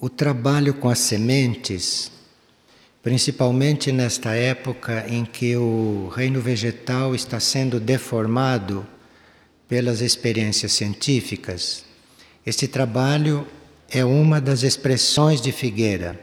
o 0.00 0.08
trabalho 0.08 0.72
com 0.72 0.88
as 0.88 0.98
sementes, 0.98 2.10
principalmente 3.02 3.92
nesta 3.92 4.34
época 4.34 5.04
em 5.06 5.26
que 5.26 5.54
o 5.56 6.08
reino 6.08 6.40
vegetal 6.40 7.14
está 7.14 7.38
sendo 7.38 7.78
deformado 7.78 8.86
pelas 9.68 10.00
experiências 10.00 10.72
científicas, 10.72 11.84
este 12.46 12.66
trabalho 12.66 13.46
é 13.90 14.02
uma 14.02 14.40
das 14.40 14.62
expressões 14.62 15.42
de 15.42 15.52
Figueira. 15.52 16.18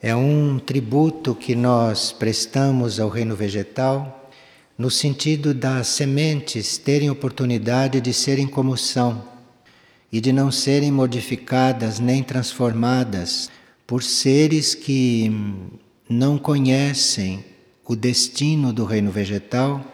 É 0.00 0.14
um 0.14 0.60
tributo 0.60 1.34
que 1.34 1.56
nós 1.56 2.12
prestamos 2.12 3.00
ao 3.00 3.08
reino 3.08 3.34
vegetal 3.34 4.30
no 4.78 4.90
sentido 4.90 5.52
das 5.52 5.88
sementes 5.88 6.78
terem 6.78 7.10
oportunidade 7.10 8.00
de 8.00 8.12
serem 8.14 8.46
como 8.46 8.76
são 8.76 9.31
e 10.12 10.20
de 10.20 10.32
não 10.32 10.52
serem 10.52 10.92
modificadas 10.92 11.98
nem 11.98 12.22
transformadas 12.22 13.50
por 13.86 14.02
seres 14.02 14.74
que 14.74 15.32
não 16.08 16.36
conhecem 16.36 17.44
o 17.86 17.96
destino 17.96 18.72
do 18.72 18.84
reino 18.84 19.10
vegetal 19.10 19.84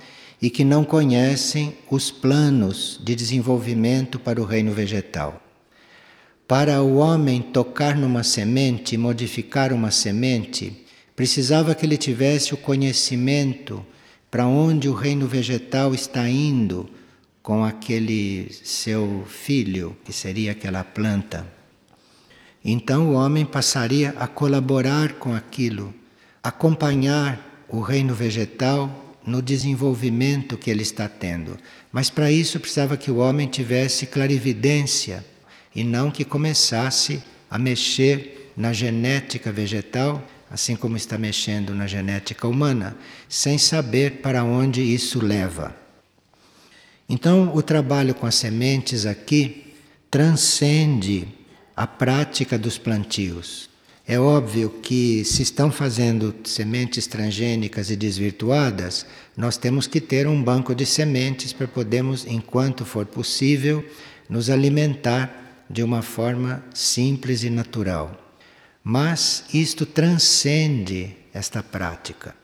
e 0.43 0.51
que 0.51 0.65
não 0.65 0.85
conhecem 0.85 1.75
os 1.91 2.11
planos 2.11 3.01
de 3.03 3.15
desenvolvimento 3.15 4.19
para 4.19 4.41
o 4.41 4.45
reino 4.45 4.73
vegetal. 4.73 5.41
Para 6.47 6.83
o 6.83 6.97
homem 6.97 7.43
tocar 7.43 7.97
numa 7.97 8.23
semente, 8.23 8.97
modificar 8.97 9.73
uma 9.73 9.91
semente, 9.91 10.85
precisava 11.15 11.75
que 11.75 11.85
ele 11.85 11.97
tivesse 11.97 12.55
o 12.55 12.57
conhecimento 12.57 13.85
para 14.31 14.47
onde 14.47 14.89
o 14.89 14.95
reino 14.95 15.27
vegetal 15.27 15.95
está 15.95 16.29
indo 16.29 16.89
com 17.49 17.65
aquele 17.65 18.51
seu 18.63 19.25
filho, 19.27 19.97
que 20.05 20.13
seria 20.13 20.53
aquela 20.53 20.85
planta. 20.85 21.51
Então 22.63 23.09
o 23.09 23.13
homem 23.15 23.47
passaria 23.47 24.15
a 24.19 24.27
colaborar 24.27 25.15
com 25.15 25.35
aquilo, 25.35 25.95
acompanhar 26.43 27.65
o 27.67 27.81
reino 27.81 28.15
vegetal 28.15 29.17
no 29.25 29.41
desenvolvimento 29.41 30.59
que 30.59 30.71
ele 30.71 30.83
está 30.83 31.09
tendo. 31.09 31.57
Mas 31.91 32.11
para 32.11 32.31
isso 32.31 32.61
precisava 32.61 32.99
que 32.99 33.11
o 33.11 33.17
homem 33.17 33.49
tivesse 33.49 34.05
clarividência 34.05 35.25
e 35.75 35.83
não 35.83 36.11
que 36.11 36.27
começasse 36.27 37.23
a 37.51 37.57
mexer 37.57 38.53
na 38.59 38.75
genética 38.75 39.51
vegetal, 39.51 40.23
assim 40.51 40.77
como 40.77 40.99
está 40.99 41.17
mexendo 41.17 41.75
na 41.75 41.87
genética 41.87 42.47
humana, 42.47 42.95
sem 43.27 43.57
saber 43.57 44.21
para 44.21 44.45
onde 44.45 44.83
isso 44.83 45.25
leva. 45.25 45.88
Então, 47.09 47.55
o 47.55 47.63
trabalho 47.63 48.15
com 48.15 48.27
as 48.27 48.35
sementes 48.35 49.07
aqui 49.07 49.73
transcende 50.11 51.27
a 51.75 51.87
prática 51.87 52.59
dos 52.59 52.77
plantios. 52.77 53.71
É 54.07 54.19
óbvio 54.19 54.71
que 54.83 55.25
se 55.25 55.43
estão 55.43 55.71
fazendo 55.71 56.35
sementes 56.45 57.07
transgênicas 57.07 57.91
e 57.91 57.97
desvirtuadas, 57.97 59.07
nós 59.37 59.57
temos 59.57 59.87
que 59.87 60.01
ter 60.01 60.27
um 60.27 60.43
banco 60.43 60.75
de 60.75 60.85
sementes 60.85 61.53
para 61.53 61.69
podermos, 61.69 62.27
enquanto 62.27 62.85
for 62.85 63.07
possível, 63.07 63.85
nos 64.29 64.51
alimentar 64.51 65.65
de 65.69 65.83
uma 65.83 66.03
forma 66.03 66.65
simples 66.75 67.43
e 67.43 67.51
natural. 67.51 68.17
Mas 68.83 69.45
isto 69.53 69.85
transcende 69.85 71.15
esta 71.33 71.63
prática, 71.63 72.35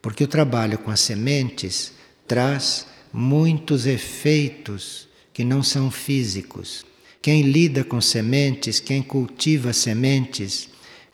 porque 0.00 0.24
o 0.24 0.28
trabalho 0.28 0.78
com 0.78 0.90
as 0.90 1.00
sementes 1.00 1.92
traz 2.26 2.86
muitos 3.16 3.86
efeitos 3.86 5.08
que 5.32 5.42
não 5.42 5.62
são 5.62 5.90
físicos. 5.90 6.84
Quem 7.22 7.42
lida 7.42 7.82
com 7.82 7.98
sementes, 7.98 8.78
quem 8.78 9.02
cultiva 9.02 9.72
sementes, 9.72 10.68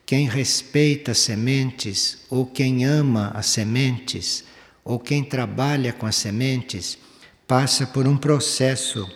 quem 0.04 0.28
respeita 0.28 1.14
sementes, 1.14 2.18
ou 2.28 2.44
quem 2.44 2.84
ama 2.84 3.30
as 3.34 3.46
sementes, 3.46 4.44
ou 4.84 4.98
quem 4.98 5.22
trabalha 5.22 5.92
com 5.92 6.04
as 6.04 6.16
sementes, 6.16 6.98
passa 7.46 7.86
por 7.86 8.08
um 8.08 8.16
processo 8.16 9.08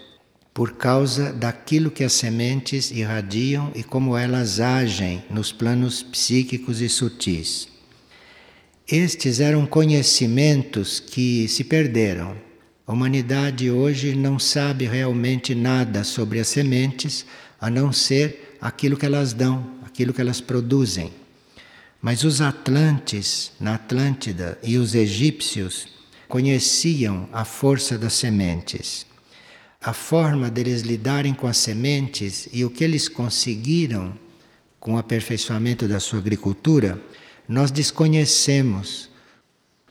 por 0.54 0.72
causa 0.76 1.32
daquilo 1.32 1.90
que 1.90 2.04
as 2.04 2.12
sementes 2.12 2.90
irradiam 2.92 3.72
e 3.74 3.82
como 3.82 4.16
elas 4.16 4.60
agem 4.60 5.24
nos 5.28 5.50
planos 5.52 6.04
psíquicos 6.04 6.80
e 6.80 6.88
sutis. 6.88 7.68
Estes 8.88 9.40
eram 9.40 9.66
conhecimentos 9.66 11.00
que 11.00 11.48
se 11.48 11.64
perderam. 11.64 12.45
A 12.86 12.92
humanidade 12.92 13.68
hoje 13.68 14.14
não 14.14 14.38
sabe 14.38 14.84
realmente 14.84 15.56
nada 15.56 16.04
sobre 16.04 16.38
as 16.38 16.46
sementes, 16.46 17.26
a 17.60 17.68
não 17.68 17.92
ser 17.92 18.56
aquilo 18.60 18.96
que 18.96 19.04
elas 19.04 19.32
dão, 19.32 19.66
aquilo 19.84 20.14
que 20.14 20.20
elas 20.20 20.40
produzem. 20.40 21.12
Mas 22.00 22.22
os 22.22 22.40
Atlantes, 22.40 23.50
na 23.58 23.74
Atlântida, 23.74 24.56
e 24.62 24.78
os 24.78 24.94
egípcios 24.94 25.88
conheciam 26.28 27.28
a 27.32 27.44
força 27.44 27.98
das 27.98 28.12
sementes. 28.12 29.04
A 29.80 29.92
forma 29.92 30.48
deles 30.48 30.82
lidarem 30.82 31.34
com 31.34 31.48
as 31.48 31.56
sementes 31.56 32.48
e 32.52 32.64
o 32.64 32.70
que 32.70 32.84
eles 32.84 33.08
conseguiram 33.08 34.14
com 34.78 34.94
o 34.94 34.98
aperfeiçoamento 34.98 35.88
da 35.88 35.98
sua 35.98 36.20
agricultura, 36.20 37.02
nós 37.48 37.72
desconhecemos. 37.72 39.10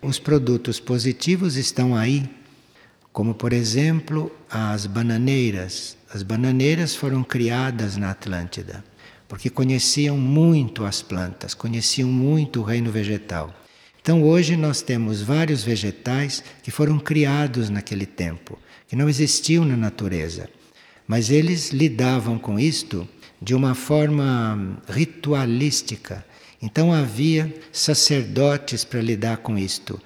Os 0.02 0.18
produtos 0.18 0.80
positivos 0.80 1.58
estão 1.58 1.94
aí, 1.94 2.30
como 3.16 3.34
por 3.34 3.54
exemplo 3.54 4.30
as 4.50 4.86
bananeiras. 4.86 5.96
As 6.14 6.22
bananeiras 6.22 6.94
foram 6.94 7.24
criadas 7.24 7.96
na 7.96 8.12
Atlântida 8.12 8.84
porque 9.26 9.50
conheciam 9.50 10.18
muito 10.18 10.86
as 10.86 11.02
plantas, 11.02 11.54
conheciam 11.54 12.10
muito 12.10 12.60
o 12.60 12.64
reino 12.64 12.92
vegetal. 12.92 13.56
Então 14.02 14.22
hoje 14.22 14.58
nós 14.58 14.82
temos 14.82 15.22
vários 15.22 15.64
vegetais 15.64 16.44
que 16.62 16.70
foram 16.70 17.00
criados 17.00 17.70
naquele 17.70 18.06
tempo, 18.06 18.60
que 18.86 18.98
não 18.98 19.08
existiam 19.08 19.64
na 19.64 19.78
natureza, 19.78 20.50
mas 21.08 21.30
eles 21.30 21.72
lidavam 21.72 22.38
com 22.38 22.60
isto 22.60 23.08
de 23.42 23.56
uma 23.56 23.74
forma 23.74 24.78
ritualística. 24.90 26.24
Então 26.62 26.92
havia 26.92 27.54
sacerdotes 27.72 28.84
para 28.84 29.02
lidar 29.02 29.38
com 29.38 29.58
isto. 29.58 30.02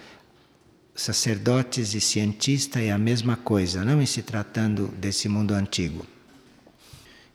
Sacerdotes 0.99 1.93
e 1.93 2.01
cientista 2.01 2.81
é 2.81 2.91
a 2.91 2.97
mesma 2.97 3.37
coisa, 3.37 3.85
não 3.85 4.01
em 4.01 4.05
se 4.05 4.21
tratando 4.21 4.89
desse 4.97 5.29
mundo 5.29 5.53
antigo. 5.53 6.05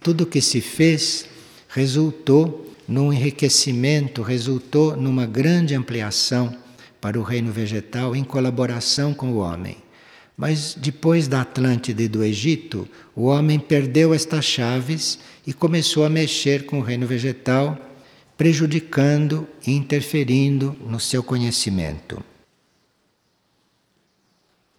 Tudo 0.03 0.27
que 0.27 0.43
se 0.43 0.61
fez 0.61 1.25
resultou 1.67 2.77
num 2.87 3.11
enriquecimento, 3.11 4.21
resultou 4.21 4.95
numa 4.99 5.25
grande 5.25 5.75
ampliação 5.75 6.55
para 7.01 7.19
o 7.19 7.23
reino 7.23 7.51
vegetal 7.51 8.15
em 8.15 8.23
colaboração 8.23 9.15
com 9.15 9.33
o 9.33 9.39
homem. 9.39 9.79
Mas 10.37 10.75
depois 10.79 11.27
da 11.27 11.41
Atlântida 11.41 12.03
e 12.03 12.09
do 12.09 12.23
Egito, 12.23 12.87
o 13.17 13.25
homem 13.25 13.59
perdeu 13.59 14.13
estas 14.13 14.45
chaves 14.45 15.19
e 15.47 15.55
começou 15.55 16.05
a 16.05 16.11
mexer 16.11 16.67
com 16.67 16.81
o 16.81 16.83
reino 16.83 17.07
vegetal, 17.07 17.79
prejudicando 18.37 19.49
e 19.67 19.73
interferindo 19.73 20.77
no 20.87 21.01
seu 21.01 21.23
conhecimento. 21.23 22.23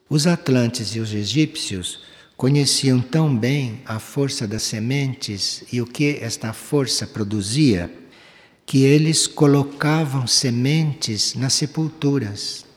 Os 0.08 0.28
Atlantes 0.28 0.96
e 0.96 1.00
os 1.00 1.16
egípcios 1.16 2.00
conheciam 2.38 3.02
tão 3.02 3.36
bem 3.36 3.82
a 3.88 3.98
força 3.98 4.48
das 4.48 4.62
sementes 4.62 5.64
e 5.74 5.82
o 5.82 5.88
que 5.88 6.20
esta 6.22 6.54
força 6.54 7.08
produzia, 7.08 7.92
que 8.68 8.84
eles 8.84 9.26
colocavam 9.26 10.28
sementes 10.28 11.34
nas 11.34 11.54
sepulturas, 11.54 12.68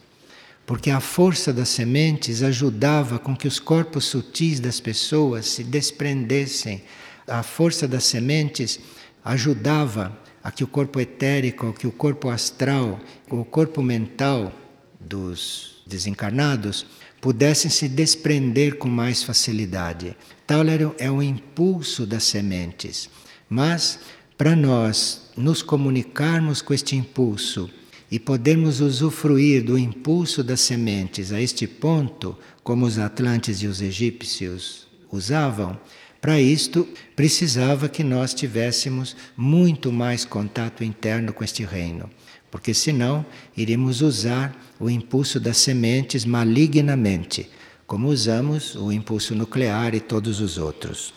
porque 0.65 0.91
a 0.91 1.01
força 1.01 1.53
das 1.53 1.69
sementes 1.69 2.43
ajudava 2.43 3.19
com 3.19 3.37
que 3.37 3.47
os 3.47 3.59
corpos 3.59 4.07
sutis 4.07 4.59
das 4.59 4.81
pessoas 4.81 5.47
se 5.49 5.63
desprendessem. 5.63 6.83
A 7.27 7.43
força 7.43 7.87
das 7.87 8.05
sementes 8.05 8.81
ajudava 9.23 10.19
a 10.43 10.51
que 10.51 10.65
o 10.65 10.67
corpo 10.67 10.99
etérico, 10.99 11.75
que 11.75 11.87
o 11.87 11.93
corpo 11.93 12.31
astral, 12.31 12.99
o 13.29 13.45
corpo 13.45 13.83
mental 13.83 14.51
dos 14.99 15.83
desencarnados 15.87 16.87
pudessem 17.21 17.71
se 17.71 17.89
desprender 17.89 18.77
com 18.77 18.89
mais 18.89 19.23
facilidade. 19.23 20.17
Tal 20.47 20.65
é 20.99 21.11
o 21.11 21.23
impulso 21.23 22.07
das 22.07 22.25
sementes. 22.25 23.09
Mas, 23.49 23.99
para 24.37 24.55
nós 24.55 25.31
nos 25.37 25.63
comunicarmos 25.63 26.63
com 26.63 26.73
este 26.73 26.97
impulso 26.97 27.71
e 28.11 28.19
podermos 28.19 28.81
usufruir 28.81 29.65
do 29.65 29.79
impulso 29.79 30.43
das 30.43 30.61
sementes 30.61 31.33
a 31.33 31.41
este 31.41 31.67
ponto, 31.67 32.37
como 32.63 32.87
os 32.87 32.99
atlantes 32.99 33.63
e 33.63 33.67
os 33.67 33.83
egípcios 33.83 34.87
usavam, 35.11 35.79
para 36.21 36.41
isto 36.41 36.89
precisava 37.15 37.89
que 37.89 38.03
nós 38.03 38.35
tivéssemos 38.35 39.17
muito 39.37 39.93
mais 39.93 40.25
contato 40.25 40.83
interno 40.83 41.33
com 41.33 41.45
este 41.45 41.65
reino 41.65 42.09
porque 42.51 42.73
senão 42.73 43.25
iríamos 43.57 44.01
usar 44.01 44.57
o 44.81 44.89
impulso 44.89 45.39
das 45.39 45.59
sementes 45.59 46.25
malignamente, 46.25 47.51
como 47.87 48.09
usamos 48.09 48.75
o 48.75 48.93
impulso 48.93 49.35
nuclear 49.35 49.95
e 49.95 50.01
todos 50.01 50.41
os 50.41 50.59
outros. 50.59 51.13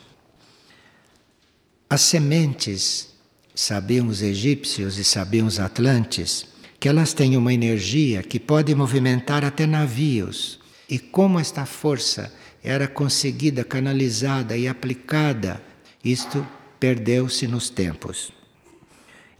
As 1.90 2.02
sementes 2.02 3.10
sabiam 3.54 4.08
os 4.08 4.22
egípcios 4.22 4.98
e 4.98 5.04
sabiam 5.04 5.46
os 5.46 5.60
atlantes, 5.60 6.48
que 6.80 6.88
elas 6.88 7.14
têm 7.14 7.38
uma 7.38 7.54
energia 7.54 8.24
que 8.24 8.40
pode 8.40 8.74
movimentar 8.74 9.46
até 9.46 9.68
navios. 9.68 10.60
E 10.90 10.98
como 10.98 11.40
esta 11.40 11.66
força 11.66 12.34
era 12.64 12.88
conseguida, 12.88 13.64
canalizada 13.64 14.58
e 14.58 14.68
aplicada, 14.68 15.62
isto 16.04 16.46
perdeu-se 16.80 17.48
nos 17.48 17.70
tempos. 17.70 18.32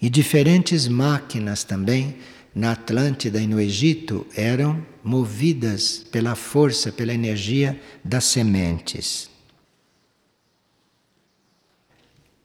E 0.02 0.10
diferentes 0.10 0.88
máquinas 0.88 1.64
também 1.64 2.16
na 2.54 2.72
Atlântida 2.72 3.40
e 3.40 3.48
no 3.48 3.60
Egito 3.60 4.26
eram 4.36 4.84
movidas 5.04 6.06
pela 6.12 6.36
força, 6.36 6.92
pela 6.92 7.14
energia 7.14 7.80
das 8.04 8.26
sementes. 8.26 9.30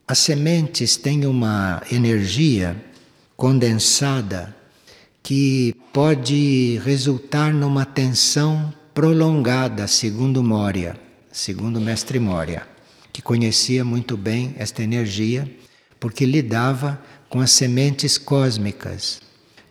As 0.07 0.19
sementes 0.19 0.97
têm 0.97 1.27
uma 1.27 1.83
energia 1.91 2.77
condensada 3.37 4.55
que 5.23 5.75
pode 5.93 6.81
resultar 6.85 7.53
numa 7.53 7.85
tensão 7.85 8.73
prolongada, 8.95 9.89
segundo 9.89 10.45
Moria, 10.45 10.97
segundo 11.33 11.79
o 11.79 11.81
mestre 11.81 12.21
Moria, 12.21 12.63
que 13.13 13.21
conhecia 13.21 13.85
muito 13.85 14.17
bem 14.17 14.55
esta 14.57 14.83
energia, 14.83 15.51
porque 15.99 16.25
lidava 16.25 17.03
com 17.29 17.41
as 17.41 17.51
sementes 17.51 18.19
cósmicas. 18.19 19.21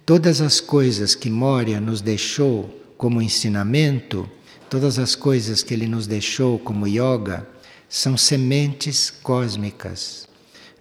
Todas 0.05 0.41
as 0.41 0.59
coisas 0.59 1.15
que 1.15 1.29
Moria 1.29 1.79
nos 1.79 2.01
deixou 2.01 2.83
como 2.97 3.21
ensinamento, 3.21 4.29
todas 4.69 4.99
as 4.99 5.15
coisas 5.15 5.63
que 5.63 5.73
ele 5.73 5.87
nos 5.87 6.07
deixou 6.07 6.59
como 6.59 6.87
yoga, 6.87 7.47
são 7.89 8.17
sementes 8.17 9.09
cósmicas. 9.09 10.27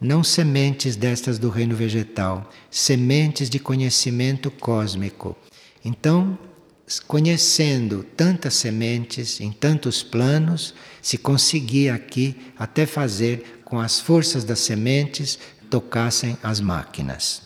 Não 0.01 0.23
sementes 0.23 0.97
destas 0.97 1.39
do 1.39 1.49
reino 1.49 1.75
vegetal, 1.75 2.51
sementes 2.71 3.49
de 3.49 3.59
conhecimento 3.59 4.51
cósmico. 4.51 5.37
Então, 5.85 6.39
conhecendo 7.07 8.05
tantas 8.17 8.55
sementes 8.55 9.41
em 9.41 9.51
tantos 9.53 10.03
planos, 10.03 10.75
se 11.01 11.17
conseguia 11.17 11.95
aqui 11.95 12.37
até 12.59 12.85
fazer 12.85 13.63
com 13.65 13.81
as 13.81 13.99
forças 13.99 14.45
das 14.45 14.59
sementes 14.59 15.39
tocassem 15.75 16.39
as 16.41 16.61
máquinas. 16.61 17.43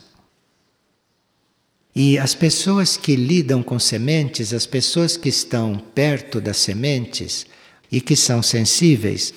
E 1.95 2.19
as 2.19 2.35
pessoas 2.35 2.95
que 2.95 3.15
lidam 3.15 3.63
com 3.63 3.79
sementes, 3.79 4.53
as 4.53 4.67
pessoas 4.67 5.17
que 5.17 5.29
estão 5.29 5.79
perto 5.95 6.39
das 6.39 6.57
sementes 6.57 7.47
e 7.91 7.99
que 7.99 8.15
são 8.15 8.43
sensíveis, 8.43 9.33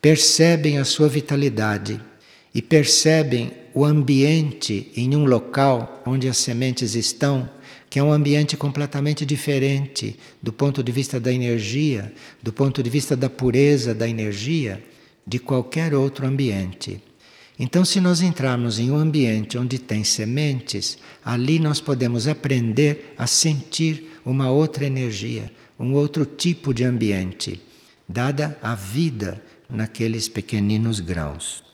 percebem 0.00 0.78
a 0.78 0.84
sua 0.84 1.08
vitalidade 1.08 2.00
e 2.54 2.62
percebem 2.62 3.50
o 3.74 3.84
ambiente 3.84 4.92
em 4.96 5.16
um 5.16 5.24
local 5.24 6.04
onde 6.06 6.28
as 6.28 6.36
sementes 6.36 6.94
estão, 6.94 7.50
que 7.90 7.98
é 7.98 8.02
um 8.02 8.12
ambiente 8.12 8.56
completamente 8.56 9.26
diferente 9.26 10.16
do 10.40 10.52
ponto 10.52 10.84
de 10.84 10.92
vista 10.92 11.18
da 11.18 11.32
energia, 11.32 12.12
do 12.40 12.52
ponto 12.52 12.80
de 12.80 12.88
vista 12.88 13.16
da 13.16 13.28
pureza 13.28 13.92
da 13.92 14.08
energia, 14.08 14.80
de 15.26 15.40
qualquer 15.40 15.92
outro 15.94 16.24
ambiente. 16.24 17.02
Então, 17.58 17.84
se 17.84 18.00
nós 18.00 18.20
entrarmos 18.20 18.78
em 18.78 18.90
um 18.90 18.96
ambiente 18.96 19.56
onde 19.56 19.78
tem 19.78 20.04
sementes, 20.04 20.98
ali 21.24 21.58
nós 21.58 21.80
podemos 21.80 22.28
aprender 22.28 23.14
a 23.16 23.26
sentir 23.26 24.20
uma 24.24 24.50
outra 24.50 24.84
energia, 24.84 25.50
um 25.78 25.94
outro 25.94 26.26
tipo 26.26 26.74
de 26.74 26.84
ambiente, 26.84 27.60
dada 28.06 28.58
a 28.62 28.74
vida 28.74 29.42
naqueles 29.70 30.28
pequeninos 30.28 31.00
grãos. 31.00 31.64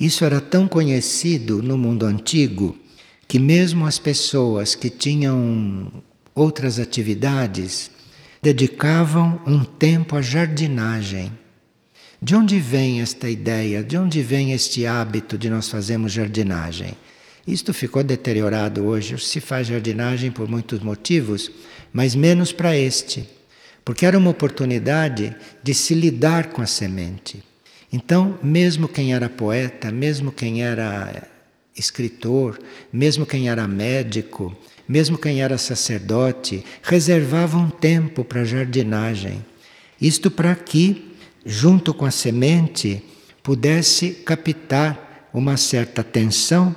Isso 0.00 0.24
era 0.24 0.40
tão 0.40 0.66
conhecido 0.66 1.62
no 1.62 1.76
mundo 1.76 2.06
antigo 2.06 2.76
que, 3.28 3.38
mesmo 3.38 3.86
as 3.86 3.98
pessoas 3.98 4.74
que 4.74 4.88
tinham 4.88 6.02
outras 6.34 6.78
atividades, 6.78 7.90
dedicavam 8.42 9.40
um 9.46 9.62
tempo 9.64 10.16
à 10.16 10.22
jardinagem 10.22 11.32
de 12.26 12.34
onde 12.34 12.58
vem 12.58 13.00
esta 13.00 13.30
ideia? 13.30 13.84
De 13.84 13.96
onde 13.96 14.20
vem 14.20 14.52
este 14.52 14.84
hábito 14.84 15.38
de 15.38 15.48
nós 15.48 15.68
fazermos 15.68 16.10
jardinagem? 16.10 16.96
Isto 17.46 17.72
ficou 17.72 18.02
deteriorado 18.02 18.84
hoje. 18.84 19.16
Se 19.24 19.38
faz 19.38 19.68
jardinagem 19.68 20.32
por 20.32 20.48
muitos 20.48 20.80
motivos, 20.80 21.52
mas 21.92 22.16
menos 22.16 22.50
para 22.50 22.76
este, 22.76 23.28
porque 23.84 24.04
era 24.04 24.18
uma 24.18 24.30
oportunidade 24.30 25.36
de 25.62 25.72
se 25.72 25.94
lidar 25.94 26.48
com 26.48 26.60
a 26.60 26.66
semente. 26.66 27.44
Então, 27.92 28.36
mesmo 28.42 28.88
quem 28.88 29.14
era 29.14 29.28
poeta, 29.28 29.92
mesmo 29.92 30.32
quem 30.32 30.64
era 30.64 31.28
escritor, 31.76 32.58
mesmo 32.92 33.24
quem 33.24 33.48
era 33.48 33.68
médico, 33.68 34.52
mesmo 34.88 35.16
quem 35.16 35.42
era 35.42 35.56
sacerdote, 35.56 36.64
reservava 36.82 37.56
um 37.56 37.70
tempo 37.70 38.24
para 38.24 38.44
jardinagem. 38.44 39.46
Isto 40.00 40.28
para 40.28 40.56
que 40.56 41.05
junto 41.46 41.94
com 41.94 42.04
a 42.04 42.10
semente, 42.10 43.00
pudesse 43.40 44.10
captar 44.10 45.30
uma 45.32 45.56
certa 45.56 46.02
tensão 46.02 46.74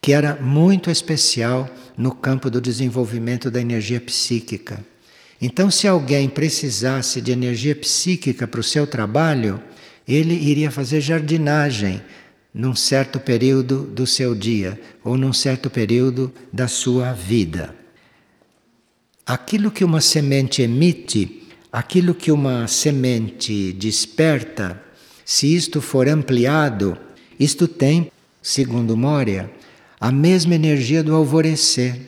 que 0.00 0.12
era 0.12 0.36
muito 0.36 0.90
especial 0.90 1.68
no 1.96 2.14
campo 2.14 2.50
do 2.50 2.60
desenvolvimento 2.60 3.50
da 3.50 3.60
energia 3.60 4.00
psíquica. 4.00 4.84
Então, 5.40 5.70
se 5.70 5.88
alguém 5.88 6.28
precisasse 6.28 7.20
de 7.22 7.32
energia 7.32 7.74
psíquica 7.74 8.46
para 8.46 8.60
o 8.60 8.64
seu 8.64 8.86
trabalho, 8.86 9.60
ele 10.06 10.34
iria 10.34 10.70
fazer 10.70 11.00
jardinagem 11.00 12.02
num 12.52 12.74
certo 12.74 13.18
período 13.18 13.84
do 13.84 14.06
seu 14.06 14.34
dia 14.34 14.78
ou 15.02 15.16
num 15.16 15.32
certo 15.32 15.70
período 15.70 16.32
da 16.52 16.68
sua 16.68 17.12
vida. 17.12 17.74
Aquilo 19.24 19.70
que 19.70 19.84
uma 19.84 20.00
semente 20.00 20.62
emite 20.62 21.37
aquilo 21.72 22.14
que 22.14 22.32
uma 22.32 22.66
semente 22.66 23.72
desperta, 23.72 24.82
se 25.24 25.54
isto 25.54 25.80
for 25.80 26.08
ampliado, 26.08 26.96
isto 27.38 27.68
tem, 27.68 28.10
segundo 28.42 28.96
Moria, 28.96 29.50
a 30.00 30.10
mesma 30.10 30.54
energia 30.54 31.02
do 31.02 31.14
alvorecer. 31.14 32.00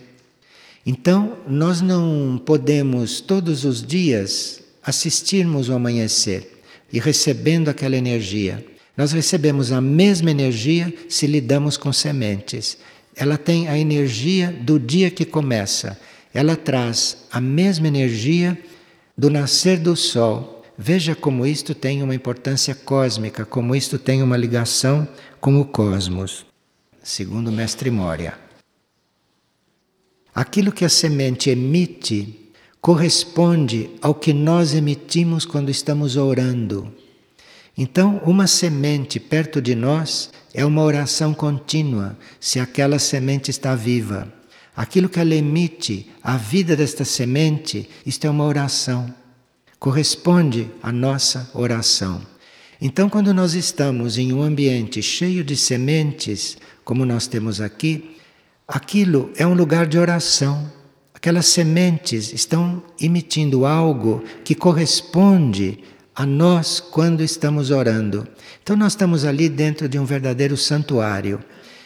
Então, 0.85 1.37
nós 1.47 1.81
não 1.81 2.41
podemos 2.45 3.21
todos 3.21 3.65
os 3.65 3.83
dias 3.83 4.63
assistirmos 4.83 5.69
o 5.69 5.75
amanhecer 5.75 6.63
e 6.93 6.99
recebendo 6.99 7.69
aquela 7.69 7.97
energia. 7.97 8.65
Nós 8.97 9.13
recebemos 9.13 9.73
a 9.73 9.81
mesma 9.81 10.31
energia 10.31 10.93
se 11.09 11.27
lidamos 11.27 11.77
com 11.77 11.93
sementes. 11.93 12.79
Ela 13.15 13.37
tem 13.37 13.69
a 13.69 13.79
energia 13.79 14.51
do 14.63 14.79
dia 14.79 15.11
que 15.11 15.25
começa. 15.25 15.99
Ela 16.33 16.57
traz 16.57 17.19
a 17.31 17.41
mesma 17.41 17.89
energia 17.89 18.59
do 19.21 19.29
nascer 19.29 19.79
do 19.79 19.95
Sol. 19.95 20.65
Veja 20.79 21.15
como 21.15 21.45
isto 21.45 21.75
tem 21.75 22.03
uma 22.03 22.15
importância 22.15 22.75
cósmica, 22.75 23.45
como 23.45 23.77
isto 23.77 23.99
tem 23.99 24.23
uma 24.23 24.35
ligação 24.35 25.07
com 25.39 25.61
o 25.61 25.65
cosmos, 25.67 26.47
segundo 27.03 27.49
o 27.49 27.53
Mestre 27.53 27.91
Moria. 27.91 28.33
Aquilo 30.35 30.73
que 30.73 30.87
a 30.87 30.89
semente 30.89 31.51
emite 31.51 32.51
corresponde 32.81 33.91
ao 34.01 34.15
que 34.15 34.33
nós 34.33 34.73
emitimos 34.73 35.45
quando 35.45 35.71
estamos 35.71 36.17
orando. 36.17 36.91
Então, 37.77 38.23
uma 38.25 38.47
semente 38.47 39.21
perto 39.21 39.61
de 39.61 39.75
nós 39.75 40.31
é 40.55 40.65
uma 40.65 40.83
oração 40.83 41.35
contínua, 41.35 42.17
se 42.41 42.59
aquela 42.59 42.99
semente 42.99 43.51
está 43.51 43.75
viva. 43.75 44.40
Aquilo 44.77 45.09
que 45.09 45.19
ela 45.19 45.35
emite, 45.35 46.11
a 46.23 46.37
vida 46.37 46.77
desta 46.77 47.05
semente, 47.05 47.89
isto 48.07 48.27
é 48.27 48.31
uma 48.31 48.45
oração. 48.45 49.13
Corresponde 49.79 50.71
à 50.83 50.93
nossa 50.93 51.51
oração. 51.55 52.21
Então, 52.81 53.11
quando 53.11 53.35
nós 53.35 53.55
estamos 53.55 54.17
em 54.17 54.33
um 54.33 54.43
ambiente 54.43 55.03
cheio 55.03 55.45
de 55.45 55.55
sementes, 55.55 56.57
como 56.83 57.05
nós 57.05 57.27
temos 57.27 57.61
aqui, 57.61 58.17
aquilo 58.67 59.31
é 59.37 59.47
um 59.47 59.53
lugar 59.53 59.87
de 59.87 59.99
oração. 59.99 60.71
Aquelas 61.13 61.47
sementes 61.47 62.33
estão 62.33 62.83
emitindo 62.99 63.67
algo 63.67 64.25
que 64.43 64.55
corresponde 64.55 65.81
a 66.15 66.25
nós 66.25 66.81
quando 66.81 67.23
estamos 67.23 67.71
orando. 67.71 68.27
Então, 68.63 68.77
nós 68.77 68.93
estamos 68.93 69.27
ali 69.27 69.49
dentro 69.49 69.87
de 69.87 69.99
um 69.99 70.07
verdadeiro 70.07 70.57
santuário. 70.57 71.39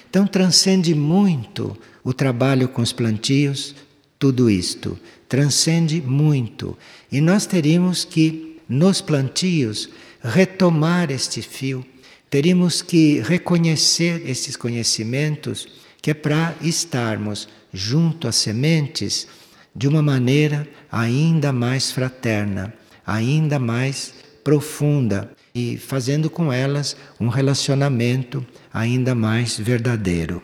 Então, 0.08 0.28
transcende 0.28 0.94
muito 0.94 1.76
o 2.04 2.12
trabalho 2.12 2.68
com 2.68 2.82
os 2.82 2.92
plantios, 2.92 3.74
tudo 4.18 4.48
isto 4.48 4.98
transcende 5.28 6.00
muito. 6.00 6.78
E 7.10 7.20
nós 7.20 7.46
teríamos 7.46 8.04
que, 8.04 8.60
nos 8.68 9.00
plantios, 9.00 9.88
retomar 10.22 11.10
este 11.10 11.42
fio, 11.42 11.84
teríamos 12.30 12.82
que 12.82 13.20
reconhecer 13.20 14.22
esses 14.28 14.54
conhecimentos, 14.54 15.66
que 16.00 16.10
é 16.10 16.14
para 16.14 16.54
estarmos 16.60 17.48
junto 17.72 18.28
às 18.28 18.36
sementes 18.36 19.26
de 19.74 19.88
uma 19.88 20.02
maneira 20.02 20.68
ainda 20.90 21.52
mais 21.52 21.90
fraterna, 21.90 22.72
ainda 23.04 23.58
mais 23.58 24.14
profunda. 24.44 25.32
e 25.56 25.78
fazendo 25.78 26.28
com 26.28 26.52
elas 26.52 26.96
um 27.20 27.28
relacionamento 27.28 28.44
ainda 28.72 29.14
mais 29.14 29.56
verdadeiro. 29.56 30.42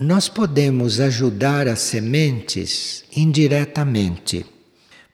Nós 0.00 0.30
podemos 0.30 0.98
ajudar 0.98 1.68
as 1.68 1.80
sementes 1.80 3.04
indiretamente. 3.14 4.46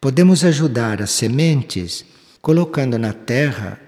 Podemos 0.00 0.44
ajudar 0.44 1.02
as 1.02 1.10
sementes 1.10 2.04
colocando 2.40 2.96
na 2.96 3.12
terra, 3.12 3.80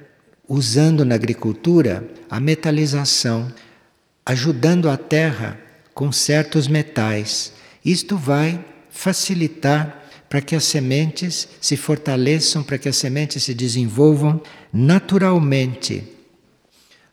usando 0.48 1.04
na 1.04 1.14
agricultura 1.14 2.04
a 2.28 2.40
metalização, 2.40 3.46
ajudando 4.26 4.90
a 4.90 4.96
terra 4.96 5.56
com 5.94 6.10
certos 6.10 6.66
metais. 6.66 7.52
Isto 7.84 8.16
vai 8.16 8.64
facilitar 8.90 10.04
para 10.28 10.40
que 10.40 10.56
as 10.56 10.64
sementes 10.64 11.46
se 11.60 11.76
fortaleçam, 11.76 12.64
para 12.64 12.76
que 12.76 12.88
as 12.88 12.96
sementes 12.96 13.44
se 13.44 13.54
desenvolvam 13.54 14.42
naturalmente. 14.72 16.02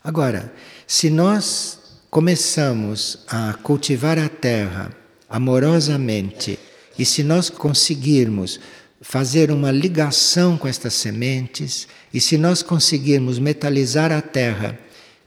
Agora, 0.03 0.51
se 0.87 1.11
nós 1.11 1.84
começamos 2.15 3.25
a 3.27 3.55
cultivar 3.55 4.17
a 4.17 4.29
terra 4.29 4.89
amorosamente 5.29 6.57
e 6.97 7.03
se 7.03 7.25
nós 7.25 7.49
conseguirmos 7.49 8.57
fazer 9.01 9.51
uma 9.51 9.69
ligação 9.69 10.57
com 10.57 10.65
estas 10.65 10.93
sementes 10.93 11.89
e 12.13 12.21
se 12.21 12.37
nós 12.37 12.63
conseguirmos 12.63 13.37
metalizar 13.37 14.13
a 14.13 14.21
terra 14.21 14.79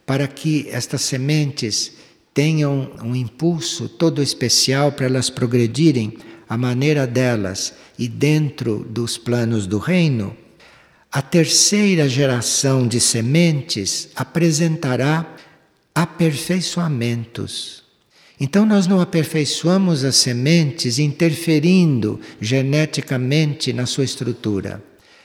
para 0.06 0.26
que 0.26 0.66
estas 0.70 1.02
sementes 1.02 1.92
tenham 2.32 2.90
um 3.04 3.14
impulso 3.14 3.86
todo 3.86 4.22
especial 4.22 4.90
para 4.90 5.04
elas 5.04 5.28
progredirem 5.28 6.16
a 6.48 6.56
maneira 6.56 7.06
delas 7.06 7.74
e 7.98 8.08
dentro 8.08 8.78
dos 8.78 9.18
planos 9.18 9.66
do 9.66 9.76
reino, 9.76 10.34
a 11.12 11.20
terceira 11.20 12.08
geração 12.08 12.88
de 12.88 12.98
sementes 12.98 14.08
apresentará 14.16 15.36
aperfeiçoamentos. 15.98 17.82
Então, 18.38 18.64
nós 18.64 18.86
não 18.86 19.00
aperfeiçoamos 19.00 20.04
as 20.04 20.14
sementes 20.14 21.00
interferindo 21.00 22.20
geneticamente 22.40 23.72
na 23.72 23.84
sua 23.84 24.04
estrutura. 24.04 24.80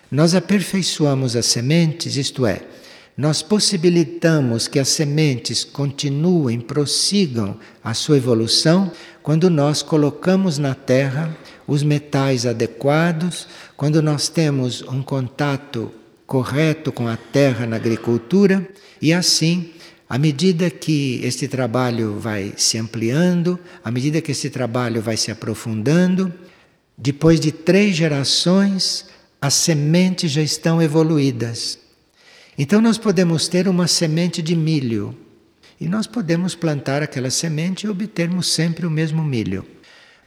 Nós 0.10 0.34
aperfeiçoamos 0.34 1.36
as 1.36 1.46
sementes, 1.46 2.18
isto 2.18 2.44
é, 2.48 2.64
nós 3.16 3.44
possibilitamos 3.44 4.68
que 4.68 4.80
as 4.80 4.88
sementes 4.88 5.64
continuem, 5.64 6.60
prossigam 6.60 7.60
a 7.84 7.94
sua 7.94 8.18
evolução 8.18 8.92
quando 9.22 9.52
nós 9.52 9.84
colocamos 9.84 10.58
na 10.58 10.74
terra 10.74 11.38
os 11.68 11.84
metais 11.84 12.48
adequados, 12.48 13.48
quando 13.78 14.02
nós 14.02 14.28
temos 14.28 14.82
um 14.82 15.04
contato 15.04 15.92
correto 16.26 16.92
com 16.92 17.08
a 17.08 17.16
terra 17.16 17.68
na 17.68 17.76
agricultura 17.76 18.68
e 19.00 19.14
assim 19.14 19.70
à 20.10 20.18
medida 20.18 20.70
que 20.70 21.22
este 21.24 21.48
trabalho 21.48 22.20
vai 22.20 22.54
se 22.58 22.78
ampliando, 22.78 23.60
à 23.84 23.90
medida 23.90 24.22
que 24.22 24.32
este 24.32 24.50
trabalho 24.50 25.02
vai 25.02 25.18
se 25.18 25.32
aprofundando, 25.32 26.32
depois 26.98 27.40
de 27.40 27.52
três 27.52 27.96
gerações, 27.96 29.06
as 29.42 29.56
sementes 29.56 30.32
já 30.32 30.42
estão 30.42 30.82
evoluídas. 30.82 31.80
Então 32.58 32.82
nós 32.82 32.98
podemos 32.98 33.48
ter 33.48 33.68
uma 33.68 33.88
semente 33.88 34.42
de 34.42 34.56
milho 34.56 35.18
e 35.82 35.88
nós 35.88 36.06
podemos 36.06 36.54
plantar 36.54 37.02
aquela 37.02 37.32
semente 37.32 37.86
e 37.86 37.90
obtermos 37.90 38.48
sempre 38.54 38.86
o 38.86 38.92
mesmo 38.92 39.24
milho. 39.24 39.66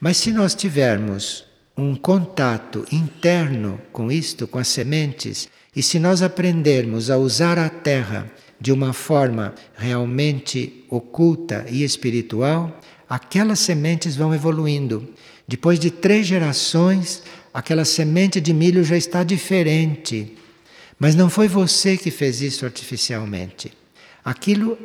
Mas 0.01 0.17
se 0.17 0.33
nós 0.33 0.55
tivermos 0.55 1.45
um 1.77 1.95
contato 1.95 2.85
interno 2.91 3.81
com 3.93 4.11
isto, 4.11 4.47
com 4.47 4.59
as 4.59 4.69
sementes, 4.69 5.49
e 5.75 5.83
se 5.83 5.99
nós 5.99 6.23
aprendermos 6.23 7.11
a 7.11 7.17
usar 7.17 7.59
a 7.59 7.69
terra 7.69 8.31
de 8.61 8.73
uma 8.73 8.93
forma 8.93 9.55
realmente 9.77 10.85
oculta 10.89 11.67
e 11.69 11.85
espiritual, 11.85 12.81
aquelas 13.09 13.61
sementes 13.61 14.17
vão 14.17 14.35
evoluindo. 14.35 15.09
Depois 15.47 15.79
de 15.79 15.91
três 15.91 16.27
gerações, 16.27 17.23
aquela 17.53 17.85
semente 17.85 18.41
de 18.41 18.53
milho 18.53 18.83
já 18.83 18.97
está 18.97 19.23
diferente 19.23 20.37
mas 20.99 21.15
não 21.15 21.29
foi 21.29 21.47
você 21.47 21.97
que 21.97 22.11
fez 22.11 22.41
isso 22.41 22.65
artificialmente. 22.65 23.73
Aquilo 24.25 24.79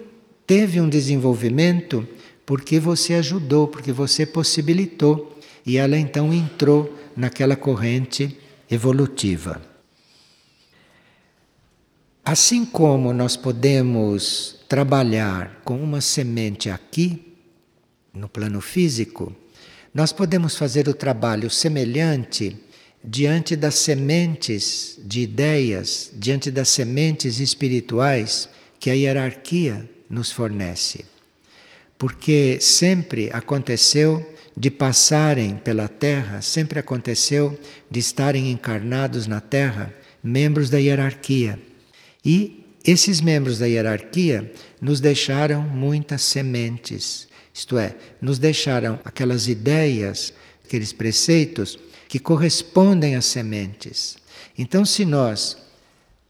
teve 0.46 0.80
um 0.82 0.90
desenvolvimento 0.90 2.08
porque 2.46 2.80
você 2.80 3.14
ajudou, 3.16 3.68
porque 3.68 3.92
você 3.92 4.26
possibilitou, 4.26 5.40
e 5.66 5.78
ela 5.78 5.98
então 5.98 6.34
entrou 6.34 6.94
naquela 7.16 7.56
corrente 7.56 8.38
evolutiva. 8.70 9.62
Assim 12.24 12.64
como 12.64 13.14
nós 13.14 13.36
podemos 13.36 14.60
trabalhar 14.70 15.60
com 15.66 15.82
uma 15.82 16.00
semente 16.02 16.70
aqui, 16.70 17.36
no 18.14 18.30
plano 18.30 18.62
físico, 18.62 19.36
nós 19.94 20.14
podemos 20.14 20.56
fazer 20.56 20.88
o 20.88 20.94
trabalho 20.94 21.50
semelhante 21.50 22.56
diante 23.04 23.56
das 23.56 23.76
sementes 23.76 25.00
de 25.04 25.22
ideias, 25.22 26.12
diante 26.14 26.52
das 26.52 26.70
sementes 26.70 27.40
espirituais 27.40 28.48
que 28.80 28.90
a 28.90 28.94
hierarquia 28.94 29.90
nos 30.08 30.32
fornece. 30.32 31.06
Porque 31.98 32.60
sempre 32.62 33.32
aconteceu 33.34 34.26
de 34.56 34.70
passarem 34.70 35.56
pela 35.58 35.88
Terra, 35.88 36.42
sempre 36.42 36.78
aconteceu 36.78 37.60
de 37.90 38.00
estarem 38.00 38.52
encarnados 38.52 39.26
na 39.26 39.42
Terra 39.42 39.92
membros 40.24 40.70
da 40.70 40.78
hierarquia. 40.78 41.60
E 42.24 42.64
esses 42.84 43.22
membros 43.22 43.60
da 43.60 43.68
hierarquia 43.68 44.52
nos 44.80 45.00
deixaram 45.00 45.62
muitas 45.62 46.22
sementes, 46.22 47.28
isto 47.54 47.78
é, 47.78 47.96
nos 48.22 48.40
deixaram 48.40 49.00
aquelas 49.04 49.48
ideias, 49.48 50.34
aqueles 50.66 50.94
preceitos 50.94 51.78
que 52.08 52.20
correspondem 52.20 53.16
às 53.16 53.26
sementes. 53.26 54.18
Então, 54.58 54.86
se 54.86 55.06
nós 55.06 55.58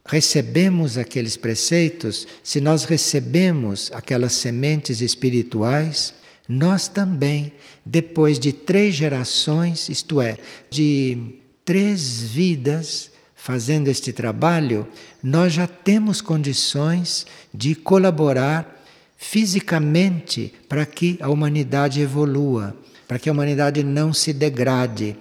recebemos 0.05 0.97
aqueles 0.97 1.37
preceitos, 1.37 2.27
se 2.43 2.59
nós 2.59 2.83
recebemos 2.85 3.91
aquelas 3.93 4.33
sementes 4.33 4.99
espirituais, 4.99 6.13
nós 6.47 6.87
também, 6.87 7.53
depois 7.85 8.37
de 8.39 8.51
três 8.51 8.95
gerações, 8.95 9.89
isto 9.89 10.19
é, 10.19 10.37
de 10.69 11.35
três 11.63 12.23
vidas 12.23 13.10
fazendo 13.43 13.87
este 13.87 14.13
trabalho, 14.13 14.87
nós 15.23 15.53
já 15.53 15.65
temos 15.65 16.21
condições 16.21 17.25
de 17.51 17.73
colaborar 17.73 18.83
fisicamente 19.17 20.53
para 20.69 20.85
que 20.85 21.17
a 21.19 21.29
humanidade 21.29 22.01
evolua, 22.01 22.75
para 23.07 23.17
que 23.17 23.29
a 23.29 23.31
humanidade 23.31 23.83
não 23.83 24.13
se 24.13 24.31
degrade, 24.31 25.17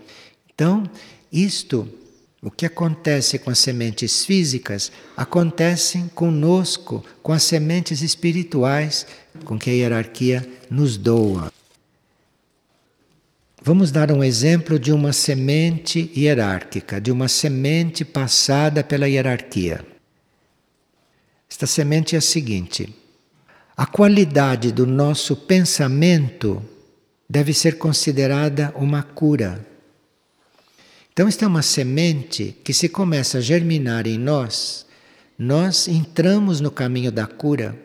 então, 0.61 0.83
isto, 1.33 1.89
o 2.43 2.50
que 2.50 2.67
acontece 2.67 3.39
com 3.39 3.49
as 3.49 3.59
sementes 3.59 4.27
físicas, 4.27 4.93
acontece 5.17 6.05
conosco, 6.15 7.03
com 7.23 7.33
as 7.33 7.45
sementes 7.45 8.03
espirituais, 8.03 9.07
com 9.47 9.59
que 9.59 9.71
a 9.71 9.73
hierarquia 9.73 10.47
nos 10.71 10.99
doa. 10.99 11.50
Vamos 13.62 13.90
dar 13.90 14.11
um 14.11 14.25
exemplo 14.25 14.79
de 14.79 14.90
uma 14.90 15.12
semente 15.12 16.11
hierárquica, 16.17 16.99
de 16.99 17.12
uma 17.12 17.29
semente 17.29 18.07
passada 18.07 18.83
pela 18.83 19.07
hierarquia. 19.07 19.85
Esta 21.49 21.67
semente 21.67 22.14
é 22.14 22.19
a 22.19 22.23
seguinte: 22.23 22.88
a 23.76 23.85
qualidade 23.85 24.73
do 24.73 24.87
nosso 24.87 25.37
pensamento 25.37 26.62
deve 27.29 27.52
ser 27.52 27.76
considerada 27.76 28.73
uma 28.76 29.02
cura. 29.02 29.67
Então, 31.12 31.29
isto 31.29 31.45
é 31.45 31.47
uma 31.47 31.61
semente 31.61 32.57
que, 32.64 32.73
se 32.73 32.88
começa 32.88 33.38
a 33.38 33.43
germinar 33.43 34.07
em 34.07 34.17
nós, 34.17 34.87
nós 35.38 35.87
entramos 35.87 36.62
no 36.62 36.71
caminho 36.71 37.12
da 37.12 37.26
cura. 37.26 37.79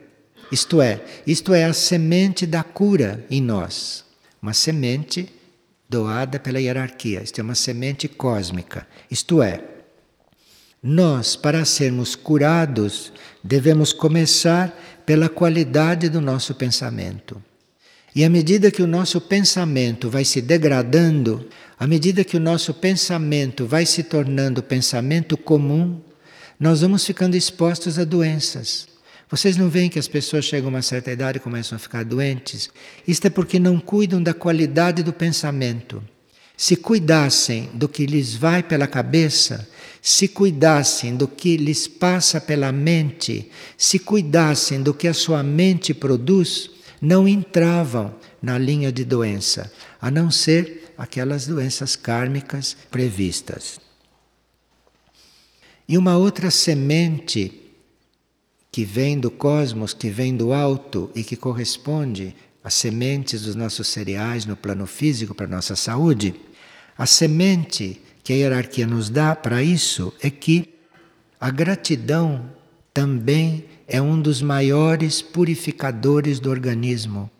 Isto 0.50 0.82
é, 0.82 1.04
isto 1.28 1.54
é 1.54 1.66
a 1.66 1.74
semente 1.74 2.46
da 2.46 2.64
cura 2.64 3.26
em 3.30 3.42
nós. 3.42 4.06
Uma 4.42 4.54
semente 4.54 5.35
doada 5.96 6.38
pela 6.38 6.60
hierarquia. 6.60 7.24
Isto 7.24 7.40
é 7.40 7.44
uma 7.44 7.56
semente 7.56 8.06
cósmica. 8.10 8.86
Isto 9.10 9.42
é, 9.42 9.64
nós, 10.84 11.38
para 11.38 11.64
sermos 11.64 12.16
curados, 12.16 13.14
devemos 13.42 13.94
começar 13.94 14.78
pela 15.06 15.30
qualidade 15.30 16.10
do 16.10 16.20
nosso 16.20 16.54
pensamento. 16.54 17.42
E 18.14 18.26
à 18.26 18.30
medida 18.30 18.72
que 18.72 18.84
o 18.84 18.88
nosso 18.88 19.22
pensamento 19.22 20.10
vai 20.10 20.26
se 20.26 20.42
degradando, 20.42 21.48
à 21.80 21.88
medida 21.88 22.26
que 22.26 22.36
o 22.36 22.42
nosso 22.42 22.74
pensamento 22.74 23.66
vai 23.66 23.86
se 23.86 24.04
tornando 24.04 24.62
pensamento 24.62 25.38
comum, 25.38 26.02
nós 26.60 26.82
vamos 26.82 27.06
ficando 27.06 27.36
expostos 27.38 27.98
a 27.98 28.04
doenças. 28.04 28.95
Vocês 29.30 29.58
não 29.58 29.70
veem 29.70 29.90
que 29.90 29.98
as 29.98 30.08
pessoas 30.08 30.46
chegam 30.46 30.68
a 30.68 30.70
uma 30.70 30.82
certa 30.82 31.12
idade 31.12 31.38
e 31.38 31.42
começam 31.42 31.76
a 31.76 31.80
ficar 31.80 32.06
doentes? 32.06 32.70
Isto 33.08 33.28
é 33.28 33.30
porque 33.30 33.58
não 33.58 33.80
cuidam 33.80 34.22
da 34.22 34.34
qualidade 34.34 35.02
do 35.02 35.12
pensamento. 35.12 36.04
Se 36.56 36.76
cuidassem 36.76 37.70
do 37.74 37.90
que 37.90 38.06
lhes 38.06 38.36
vai 38.36 38.62
pela 38.64 38.88
cabeça, 38.88 39.68
se 40.02 40.28
cuidassem 40.28 41.16
do 41.16 41.28
que 41.28 41.58
lhes 41.58 41.88
passa 41.88 42.40
pela 42.40 42.72
mente, 42.72 43.50
se 43.78 44.00
cuidassem 44.00 44.82
do 44.82 44.94
que 44.94 45.08
a 45.08 45.14
sua 45.14 45.42
mente 45.42 45.94
produz, 45.94 46.70
não 47.02 47.28
entravam 47.28 48.16
na 48.42 48.58
linha 48.58 48.92
de 48.92 49.04
doença, 49.04 49.72
a 50.00 50.12
não 50.12 50.30
ser 50.30 50.94
aquelas 50.98 51.48
doenças 51.48 51.96
kármicas 51.96 52.78
previstas. 52.90 53.80
E 55.90 55.98
uma 55.98 56.18
outra 56.18 56.50
semente 56.50 57.65
que 58.76 58.84
vem 58.84 59.18
do 59.18 59.32
cosmos, 59.32 59.94
que 59.94 60.10
vem 60.10 60.36
do 60.36 60.52
alto 60.52 61.10
e 61.16 61.24
que 61.24 61.38
corresponde 61.38 62.36
às 62.62 62.74
sementes 62.74 63.44
dos 63.44 63.56
nossos 63.56 63.88
cereais 63.88 64.46
no 64.46 64.58
plano 64.58 64.86
físico 64.86 65.34
para 65.34 65.46
a 65.46 65.50
nossa 65.50 65.78
saúde, 65.78 66.36
a 66.98 67.06
semente 67.06 68.02
que 68.22 68.34
a 68.34 68.36
hierarquia 68.36 68.86
nos 68.86 69.10
dá 69.10 69.34
para 69.34 69.64
isso 69.64 70.14
é 70.22 70.30
que 70.30 70.74
a 71.40 71.50
gratidão 71.50 72.52
também 72.94 73.64
é 73.88 74.02
um 74.02 74.22
dos 74.22 74.42
maiores 74.42 75.22
purificadores 75.22 76.42
do 76.42 76.50
organismo. 76.50 77.32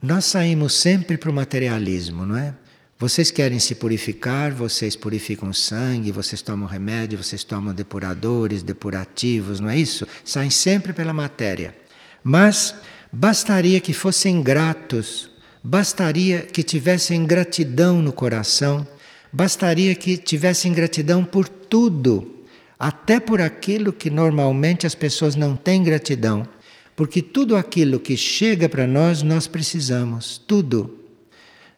Nós 0.00 0.24
saímos 0.24 0.72
sempre 0.72 1.18
para 1.18 1.30
o 1.30 1.34
materialismo, 1.34 2.24
não 2.24 2.38
é? 2.38 2.54
Vocês 3.00 3.30
querem 3.30 3.60
se 3.60 3.76
purificar, 3.76 4.52
vocês 4.52 4.96
purificam 4.96 5.52
sangue, 5.52 6.10
vocês 6.10 6.42
tomam 6.42 6.66
remédio, 6.66 7.22
vocês 7.22 7.44
tomam 7.44 7.72
depuradores, 7.72 8.60
depurativos, 8.60 9.60
não 9.60 9.70
é 9.70 9.78
isso? 9.78 10.04
Saem 10.24 10.50
sempre 10.50 10.92
pela 10.92 11.12
matéria. 11.12 11.76
Mas 12.24 12.74
bastaria 13.12 13.80
que 13.80 13.92
fossem 13.92 14.42
gratos, 14.42 15.30
bastaria 15.62 16.40
que 16.40 16.64
tivessem 16.64 17.24
gratidão 17.24 18.02
no 18.02 18.12
coração, 18.12 18.84
bastaria 19.32 19.94
que 19.94 20.16
tivessem 20.16 20.72
gratidão 20.72 21.24
por 21.24 21.48
tudo, 21.48 22.44
até 22.76 23.20
por 23.20 23.40
aquilo 23.40 23.92
que 23.92 24.10
normalmente 24.10 24.88
as 24.88 24.96
pessoas 24.96 25.36
não 25.36 25.54
têm 25.54 25.84
gratidão. 25.84 26.48
Porque 26.96 27.22
tudo 27.22 27.54
aquilo 27.54 28.00
que 28.00 28.16
chega 28.16 28.68
para 28.68 28.88
nós, 28.88 29.22
nós 29.22 29.46
precisamos, 29.46 30.36
tudo. 30.36 30.98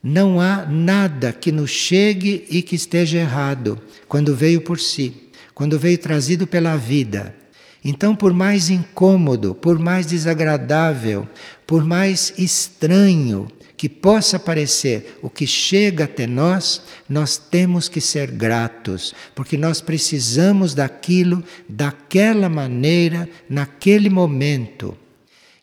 Não 0.03 0.41
há 0.41 0.65
nada 0.65 1.31
que 1.31 1.51
nos 1.51 1.69
chegue 1.69 2.45
e 2.49 2.61
que 2.61 2.75
esteja 2.75 3.19
errado 3.19 3.79
quando 4.07 4.35
veio 4.35 4.61
por 4.61 4.79
si, 4.79 5.29
quando 5.53 5.77
veio 5.77 5.97
trazido 5.97 6.47
pela 6.47 6.75
vida. 6.75 7.35
Então, 7.83 8.15
por 8.15 8.33
mais 8.33 8.69
incômodo, 8.69 9.53
por 9.53 9.77
mais 9.77 10.05
desagradável, 10.05 11.27
por 11.65 11.83
mais 11.83 12.33
estranho 12.37 13.47
que 13.77 13.89
possa 13.89 14.37
parecer 14.37 15.17
o 15.23 15.29
que 15.29 15.47
chega 15.47 16.03
até 16.03 16.27
nós, 16.27 16.83
nós 17.09 17.37
temos 17.37 17.89
que 17.89 17.99
ser 17.99 18.29
gratos, 18.29 19.13
porque 19.33 19.57
nós 19.57 19.81
precisamos 19.81 20.75
daquilo 20.75 21.43
daquela 21.67 22.47
maneira, 22.47 23.27
naquele 23.49 24.09
momento. 24.09 24.95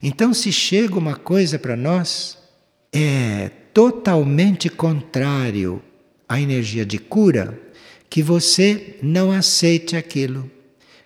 Então, 0.02 0.34
se 0.34 0.50
chega 0.50 0.98
uma 0.98 1.14
coisa 1.14 1.58
para 1.60 1.76
nós, 1.76 2.36
é 2.92 3.50
totalmente 3.78 4.68
contrário 4.68 5.80
à 6.28 6.40
energia 6.40 6.84
de 6.84 6.98
cura, 6.98 7.56
que 8.10 8.24
você 8.24 8.96
não 9.00 9.30
aceite 9.30 9.96
aquilo 9.96 10.50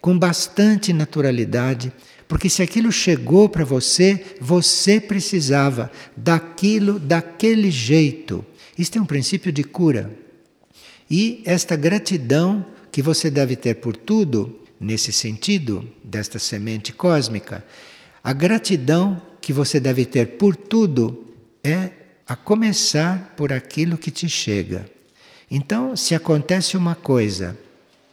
com 0.01 0.19
bastante 0.19 0.91
naturalidade, 0.91 1.93
porque 2.27 2.49
se 2.49 2.63
aquilo 2.63 2.91
chegou 2.91 3.47
para 3.47 3.63
você, 3.63 4.25
você 4.41 4.99
precisava 4.99 5.93
daquilo 6.17 6.99
daquele 6.99 7.71
jeito. 7.71 8.43
Isto 8.79 8.97
é 8.97 9.03
um 9.03 9.07
princípio 9.07 9.53
de 9.53 9.65
cura. 9.65 10.11
E 11.11 11.43
esta 11.45 11.77
gratidão 11.77 12.65
que 12.91 13.03
você 13.03 13.31
deve 13.31 13.55
ter 13.55 13.75
por 13.75 13.95
tudo, 13.95 14.61
nesse 14.81 15.13
sentido, 15.13 15.87
desta 16.03 16.39
semente 16.39 16.91
cósmica, 16.91 17.63
a 18.25 18.33
gratidão 18.33 19.21
que 19.43 19.53
você 19.53 19.79
deve 19.79 20.07
ter 20.07 20.39
por 20.39 20.57
tudo 20.57 21.27
é 21.63 21.91
a 22.27 22.37
começar 22.37 23.35
por 23.37 23.53
aquilo 23.53 23.99
que 23.99 24.11
te 24.11 24.29
chega. 24.29 24.87
Então, 25.51 25.97
se 25.97 26.15
acontece 26.15 26.77
uma 26.77 26.95
coisa, 26.95 27.59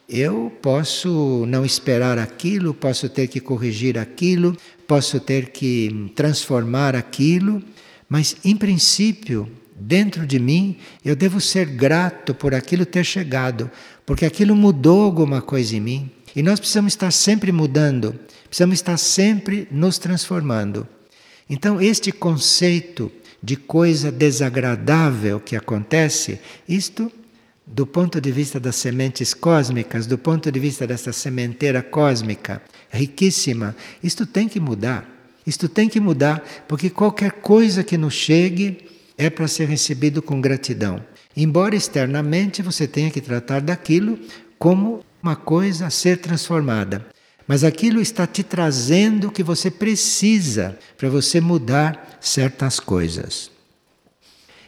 eu 0.08 0.52
posso 0.60 1.46
não 1.46 1.64
esperar 1.64 2.18
aquilo, 2.18 2.74
posso 2.74 3.08
ter 3.08 3.28
que 3.28 3.40
corrigir 3.40 3.96
aquilo, 3.96 4.56
posso 4.86 5.20
ter 5.20 5.50
que 5.50 6.10
transformar 6.14 6.96
aquilo, 6.96 7.62
mas 8.08 8.36
em 8.44 8.56
princípio, 8.56 9.48
dentro 9.76 10.26
de 10.26 10.38
mim, 10.38 10.76
eu 11.04 11.14
devo 11.14 11.40
ser 11.40 11.64
grato 11.64 12.34
por 12.34 12.54
aquilo 12.54 12.84
ter 12.84 13.04
chegado, 13.04 13.70
porque 14.04 14.26
aquilo 14.26 14.56
mudou 14.56 15.02
alguma 15.02 15.40
coisa 15.40 15.76
em 15.76 15.80
mim. 15.80 16.10
E 16.34 16.42
nós 16.42 16.58
precisamos 16.58 16.92
estar 16.92 17.12
sempre 17.12 17.52
mudando, 17.52 18.18
precisamos 18.48 18.74
estar 18.74 18.96
sempre 18.96 19.68
nos 19.70 19.96
transformando. 19.96 20.86
Então, 21.48 21.80
este 21.80 22.12
conceito 22.12 23.10
de 23.42 23.56
coisa 23.56 24.12
desagradável 24.12 25.40
que 25.40 25.56
acontece, 25.56 26.40
isto 26.68 27.10
do 27.66 27.86
ponto 27.86 28.20
de 28.20 28.32
vista 28.32 28.58
das 28.58 28.76
sementes 28.76 29.32
cósmicas, 29.32 30.06
do 30.06 30.18
ponto 30.18 30.50
de 30.50 30.58
vista 30.58 30.86
dessa 30.86 31.12
sementeira 31.12 31.82
cósmica 31.82 32.60
riquíssima, 32.90 33.76
isto 34.02 34.26
tem 34.26 34.48
que 34.48 34.58
mudar. 34.58 35.08
Isto 35.46 35.68
tem 35.68 35.88
que 35.88 36.00
mudar, 36.00 36.44
porque 36.68 36.90
qualquer 36.90 37.32
coisa 37.32 37.82
que 37.82 37.96
nos 37.96 38.14
chegue 38.14 38.78
é 39.16 39.30
para 39.30 39.48
ser 39.48 39.68
recebido 39.68 40.20
com 40.20 40.40
gratidão. 40.40 41.02
Embora 41.36 41.76
externamente 41.76 42.60
você 42.60 42.86
tenha 42.86 43.10
que 43.10 43.20
tratar 43.20 43.60
daquilo 43.60 44.18
como 44.58 45.04
uma 45.22 45.36
coisa 45.36 45.86
a 45.86 45.90
ser 45.90 46.18
transformada. 46.18 47.06
Mas 47.50 47.64
aquilo 47.64 48.00
está 48.00 48.28
te 48.28 48.44
trazendo 48.44 49.26
o 49.26 49.32
que 49.32 49.42
você 49.42 49.72
precisa 49.72 50.78
para 50.96 51.08
você 51.08 51.40
mudar 51.40 52.16
certas 52.20 52.78
coisas. 52.78 53.50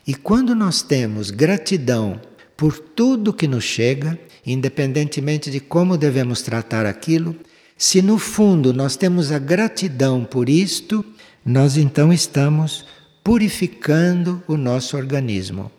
E 0.04 0.12
quando 0.16 0.52
nós 0.52 0.82
temos 0.82 1.30
gratidão 1.30 2.20
por 2.56 2.76
tudo 2.76 3.32
que 3.32 3.46
nos 3.46 3.62
chega, 3.62 4.18
independentemente 4.44 5.48
de 5.48 5.60
como 5.60 5.96
devemos 5.96 6.42
tratar 6.42 6.84
aquilo, 6.84 7.36
se 7.78 8.02
no 8.02 8.18
fundo 8.18 8.72
nós 8.72 8.96
temos 8.96 9.30
a 9.30 9.38
gratidão 9.38 10.24
por 10.24 10.48
isto, 10.48 11.04
nós 11.46 11.76
então 11.76 12.12
estamos 12.12 12.84
purificando 13.22 14.42
o 14.48 14.56
nosso 14.56 14.96
organismo. 14.96 15.70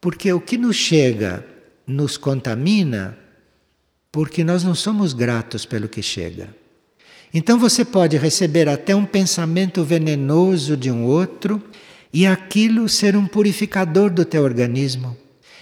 Porque 0.00 0.32
o 0.32 0.40
que 0.40 0.56
nos 0.56 0.76
chega 0.76 1.44
nos 1.84 2.16
contamina 2.16 3.25
porque 4.16 4.42
nós 4.42 4.64
não 4.64 4.74
somos 4.74 5.12
gratos 5.12 5.66
pelo 5.66 5.90
que 5.90 6.00
chega. 6.00 6.48
Então 7.34 7.58
você 7.58 7.84
pode 7.84 8.16
receber 8.16 8.66
até 8.66 8.96
um 8.96 9.04
pensamento 9.04 9.84
venenoso 9.84 10.74
de 10.74 10.90
um 10.90 11.04
outro 11.04 11.62
e 12.10 12.26
aquilo 12.26 12.88
ser 12.88 13.14
um 13.14 13.26
purificador 13.26 14.08
do 14.08 14.24
teu 14.24 14.42
organismo. 14.42 15.14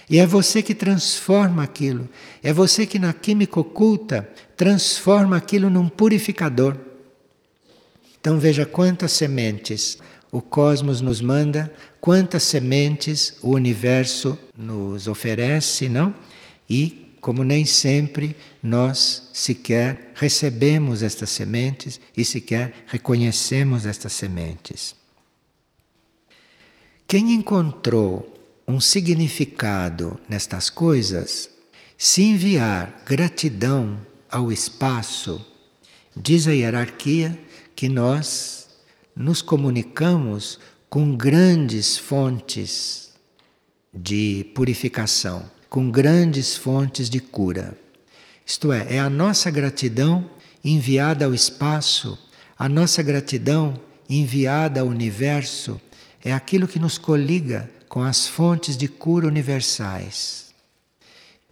E 0.09 0.19
é 0.19 0.25
você 0.25 0.61
que 0.61 0.73
transforma 0.73 1.63
aquilo. 1.63 2.07
É 2.41 2.53
você 2.53 2.85
que 2.85 2.97
na 2.97 3.11
química 3.11 3.59
oculta 3.59 4.25
transforma 4.55 5.35
aquilo 5.35 5.69
num 5.69 5.89
purificador. 5.89 6.77
Então 8.21 8.39
veja 8.39 8.65
quantas 8.65 9.11
sementes 9.11 9.97
o 10.31 10.41
cosmos 10.41 11.01
nos 11.01 11.19
manda, 11.19 11.73
quantas 11.99 12.43
sementes 12.43 13.35
o 13.41 13.49
universo 13.49 14.39
nos 14.57 15.09
oferece, 15.09 15.89
não? 15.89 16.15
E 16.69 17.04
como 17.25 17.43
nem 17.43 17.65
sempre 17.65 18.35
nós 18.61 19.29
sequer 19.33 20.11
recebemos 20.13 21.01
estas 21.01 21.31
sementes 21.31 21.99
e 22.15 22.23
sequer 22.23 22.85
reconhecemos 22.85 23.87
estas 23.87 24.13
sementes. 24.13 24.95
Quem 27.07 27.33
encontrou 27.33 28.31
um 28.67 28.79
significado 28.79 30.19
nestas 30.29 30.69
coisas, 30.69 31.49
se 31.97 32.21
enviar 32.21 33.01
gratidão 33.07 33.99
ao 34.29 34.51
espaço, 34.51 35.43
diz 36.15 36.47
a 36.47 36.51
hierarquia 36.51 37.35
que 37.75 37.89
nós 37.89 38.69
nos 39.15 39.41
comunicamos 39.41 40.59
com 40.87 41.17
grandes 41.17 41.97
fontes 41.97 43.13
de 43.91 44.45
purificação 44.53 45.55
com 45.69 45.89
grandes 45.89 46.55
fontes 46.55 47.09
de 47.09 47.19
cura. 47.19 47.77
Isto 48.45 48.71
é, 48.71 48.95
é 48.95 48.99
a 48.99 49.09
nossa 49.09 49.49
gratidão 49.49 50.29
enviada 50.63 51.25
ao 51.25 51.33
espaço, 51.33 52.17
a 52.57 52.69
nossa 52.69 53.01
gratidão 53.01 53.79
enviada 54.09 54.81
ao 54.81 54.87
universo, 54.87 55.79
é 56.23 56.33
aquilo 56.33 56.67
que 56.67 56.79
nos 56.79 56.97
coliga 56.97 57.69
com 57.87 58.01
as 58.01 58.27
fontes 58.27 58.75
de 58.75 58.87
cura 58.87 59.27
universais. 59.27 60.45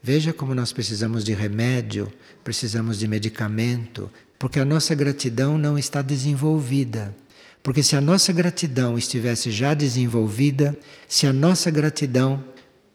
Veja 0.01 0.33
como 0.33 0.53
nós 0.53 0.73
precisamos 0.73 1.23
de 1.23 1.33
remédio, 1.33 2.11
precisamos 2.43 2.99
de 2.99 3.07
medicamento, 3.07 4.11
porque 4.37 4.59
a 4.59 4.65
nossa 4.65 4.93
gratidão 4.93 5.57
não 5.57 5.77
está 5.77 6.01
desenvolvida. 6.01 7.15
Porque 7.63 7.81
se 7.81 7.95
a 7.95 8.01
nossa 8.01 8.33
gratidão 8.33 8.97
estivesse 8.97 9.49
já 9.49 9.73
desenvolvida, 9.73 10.77
se 11.07 11.25
a 11.25 11.31
nossa 11.31 11.71
gratidão 11.71 12.43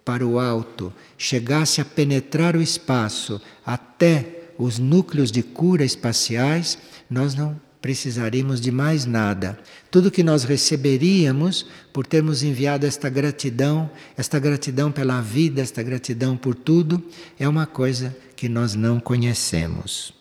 para 0.09 0.27
o 0.27 0.39
alto 0.39 0.91
chegasse 1.19 1.83
a 1.83 1.85
penetrar 1.85 2.57
o 2.57 2.63
espaço 2.63 3.39
até 3.67 4.53
os 4.57 4.79
núcleos 4.79 5.31
de 5.31 5.43
cura 5.43 5.85
espaciais, 5.85 6.79
nós 7.11 7.35
não 7.35 7.61
precisaríamos 7.83 8.59
de 8.59 8.73
mais 8.73 9.05
nada. 9.05 9.59
Tudo 9.91 10.11
que 10.11 10.23
nós 10.23 10.45
receberíamos 10.45 11.67
por 11.93 12.07
termos 12.07 12.43
enviado 12.43 12.87
esta 12.87 13.11
gratidão, 13.11 13.91
esta 14.17 14.39
gratidão 14.39 14.91
pela 14.91 15.21
vida, 15.21 15.61
esta 15.61 15.83
gratidão 15.83 16.39
por 16.39 16.55
tudo, 16.55 17.05
é 17.39 17.47
uma 17.47 17.67
coisa 17.67 18.17
que 18.35 18.49
nós 18.49 18.75
não 18.75 18.99
conhecemos. 18.99 20.15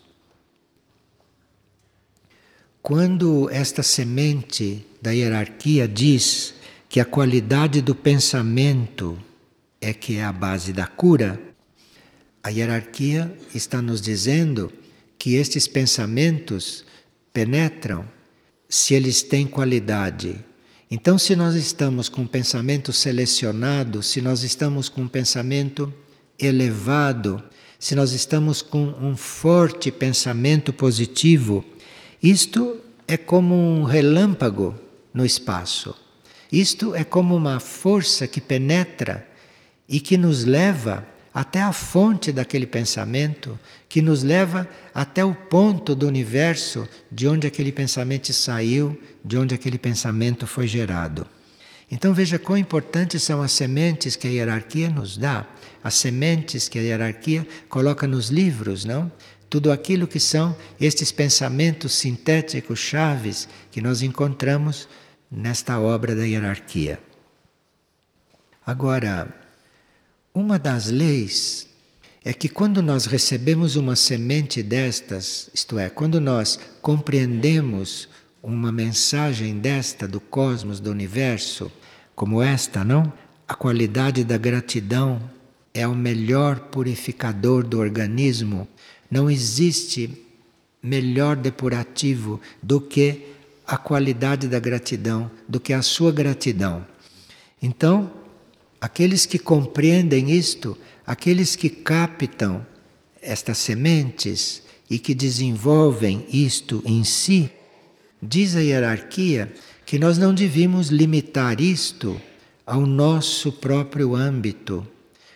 Quando 2.82 3.50
esta 3.50 3.82
semente 3.82 4.86
da 5.02 5.12
hierarquia 5.12 5.88
diz 5.88 6.54
que 6.90 7.00
a 7.00 7.06
qualidade 7.06 7.82
do 7.82 7.96
pensamento 7.96 9.18
é 9.82 9.94
que 9.94 10.18
é 10.18 10.24
a 10.24 10.32
base 10.32 10.74
da 10.74 10.88
cura, 10.88 11.40
a 12.44 12.50
hierarquia 12.50 13.36
está 13.54 13.82
nos 13.82 14.02
dizendo 14.02 14.72
que 15.20 15.36
estes 15.36 15.68
pensamentos 15.68 16.86
penetram 17.34 18.06
se 18.70 18.94
eles 18.94 19.22
têm 19.22 19.46
qualidade. 19.46 20.44
Então, 20.90 21.18
se 21.18 21.36
nós 21.36 21.56
estamos 21.56 22.08
com 22.08 22.22
um 22.22 22.28
pensamento 22.28 22.94
selecionado, 22.94 24.02
se 24.02 24.22
nós 24.22 24.44
estamos 24.44 24.88
com 24.88 25.02
um 25.02 25.08
pensamento 25.08 25.94
elevado, 26.40 27.44
se 27.78 27.94
nós 27.96 28.14
estamos 28.14 28.62
com 28.62 28.96
um 29.02 29.18
forte 29.18 29.92
pensamento 29.92 30.72
positivo, 30.72 31.66
isto 32.24 32.80
é 33.08 33.18
como 33.18 33.56
um 33.56 33.84
relâmpago 33.84 34.74
no 35.14 35.26
espaço. 35.26 35.94
Isto 36.50 36.96
é 36.96 37.04
como 37.04 37.36
uma 37.36 37.60
força 37.60 38.26
que 38.26 38.40
penetra 38.40 39.27
e 39.88 40.00
que 40.00 40.18
nos 40.18 40.44
leva 40.44 41.08
até 41.34 41.62
a 41.62 41.72
fonte 41.72 42.32
daquele 42.32 42.66
pensamento, 42.66 43.60
que 43.88 44.02
nos 44.02 44.24
leva 44.24 44.68
até 44.94 45.24
o 45.24 45.36
ponto 45.36 45.94
do 45.94 46.08
universo 46.08 46.90
de 47.12 47.28
onde 47.28 47.46
aquele 47.46 47.72
pensamento 47.72 48.34
saiu, 48.34 49.00
de 49.24 49.38
onde 49.38 49.54
aquele 49.54 49.78
pensamento 49.78 50.48
foi 50.48 50.68
gerado. 50.68 51.28
Então 51.92 52.14
veja 52.14 52.40
quão 52.40 52.58
importantes 52.58 53.22
são 53.22 53.42
as 53.42 53.52
sementes 53.52 54.16
que 54.16 54.28
a 54.28 54.32
hierarquia 54.32 54.90
nos 54.90 55.16
dá, 55.16 55.46
as 55.84 55.94
sementes 55.94 56.68
que 56.68 56.80
a 56.80 56.82
hierarquia 56.82 57.48
coloca 57.70 58.08
nos 58.08 58.30
livros, 58.30 58.84
não? 58.84 59.12
Tudo 59.50 59.72
aquilo 59.72 60.08
que 60.08 60.20
são 60.20 60.58
estes 60.82 61.12
pensamentos 61.12 61.94
sintéticos 61.94 62.80
chaves 62.80 63.48
que 63.72 63.80
nós 63.80 64.02
encontramos 64.02 64.90
nesta 65.32 65.80
obra 65.80 66.16
da 66.16 66.24
hierarquia. 66.24 67.00
Agora, 68.66 69.47
uma 70.38 70.60
das 70.60 70.86
leis 70.86 71.68
é 72.24 72.32
que 72.32 72.48
quando 72.48 72.80
nós 72.80 73.08
recebemos 73.08 73.76
uma 73.76 73.96
semente 73.96 74.62
destas, 74.62 75.50
isto 75.52 75.80
é, 75.80 75.90
quando 75.90 76.22
nós 76.22 76.60
compreendemos 76.80 78.08
uma 78.44 78.72
mensagem 78.72 79.58
desta 79.58 80.08
do 80.08 80.20
cosmos, 80.20 80.80
do 80.80 80.92
universo, 80.92 81.72
como 82.16 82.40
esta, 82.40 82.84
não? 82.84 83.12
A 83.48 83.56
qualidade 83.56 84.24
da 84.24 84.38
gratidão 84.38 85.20
é 85.74 85.88
o 85.88 85.96
melhor 85.96 86.60
purificador 86.60 87.64
do 87.64 87.80
organismo. 87.80 88.68
Não 89.10 89.32
existe 89.32 90.24
melhor 90.84 91.36
depurativo 91.36 92.40
do 92.62 92.80
que 92.80 93.34
a 93.66 93.76
qualidade 93.76 94.48
da 94.48 94.60
gratidão, 94.60 95.32
do 95.50 95.60
que 95.60 95.74
a 95.74 95.82
sua 95.82 96.12
gratidão. 96.12 96.86
Então, 97.60 98.12
Aqueles 98.80 99.26
que 99.26 99.40
compreendem 99.40 100.32
isto, 100.32 100.78
aqueles 101.06 101.56
que 101.56 101.70
captam 101.70 102.66
estas 103.22 103.58
sementes 103.58 104.62
e 104.90 105.00
que 105.00 105.16
desenvolvem 105.16 106.26
isto 106.32 106.82
em 106.86 107.04
si, 107.04 107.50
diz 108.22 108.56
a 108.56 108.62
hierarquia 108.62 109.52
que 109.86 109.98
nós 109.98 110.18
não 110.18 110.34
devíamos 110.34 110.90
limitar 110.90 111.60
isto 111.60 112.20
ao 112.66 112.86
nosso 112.86 113.52
próprio 113.52 114.16
âmbito, 114.16 114.86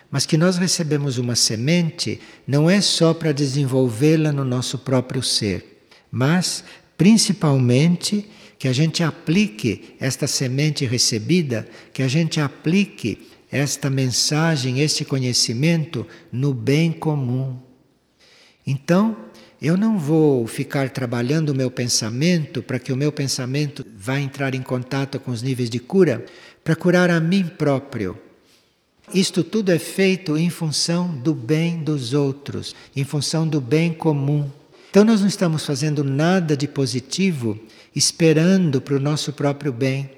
mas 0.09 0.25
que 0.25 0.37
nós 0.37 0.57
recebemos 0.57 1.17
uma 1.17 1.35
semente 1.35 2.19
não 2.45 2.69
é 2.69 2.81
só 2.81 3.13
para 3.13 3.31
desenvolvê-la 3.31 4.31
no 4.31 4.43
nosso 4.43 4.77
próprio 4.77 5.23
ser, 5.23 5.87
mas 6.11 6.63
principalmente 6.97 8.27
que 8.59 8.67
a 8.67 8.73
gente 8.73 9.01
aplique 9.01 9.95
esta 9.99 10.27
semente 10.27 10.85
recebida, 10.85 11.67
que 11.93 12.03
a 12.03 12.07
gente 12.07 12.39
aplique 12.39 13.30
esta 13.51 13.89
mensagem, 13.89 14.79
este 14.79 15.03
conhecimento 15.03 16.07
no 16.31 16.53
bem 16.53 16.91
comum. 16.91 17.57
Então, 18.65 19.17
eu 19.61 19.77
não 19.77 19.99
vou 19.99 20.47
ficar 20.47 20.89
trabalhando 20.89 21.49
o 21.49 21.55
meu 21.55 21.69
pensamento 21.69 22.63
para 22.63 22.79
que 22.79 22.91
o 22.91 22.97
meu 22.97 23.11
pensamento 23.11 23.85
vá 23.95 24.19
entrar 24.19 24.55
em 24.55 24.61
contato 24.61 25.19
com 25.19 25.31
os 25.31 25.41
níveis 25.41 25.69
de 25.69 25.79
cura, 25.79 26.25
para 26.63 26.75
curar 26.75 27.09
a 27.09 27.19
mim 27.19 27.43
próprio. 27.45 28.17
Isto 29.13 29.43
tudo 29.43 29.71
é 29.71 29.77
feito 29.77 30.37
em 30.37 30.49
função 30.49 31.13
do 31.13 31.33
bem 31.33 31.83
dos 31.83 32.13
outros, 32.13 32.75
em 32.95 33.03
função 33.03 33.47
do 33.47 33.59
bem 33.59 33.93
comum. 33.93 34.49
Então, 34.89 35.03
nós 35.03 35.21
não 35.21 35.27
estamos 35.27 35.65
fazendo 35.65 36.03
nada 36.03 36.55
de 36.55 36.67
positivo 36.67 37.59
esperando 37.95 38.81
para 38.81 38.95
o 38.95 38.99
nosso 38.99 39.33
próprio 39.33 39.71
bem, 39.71 40.09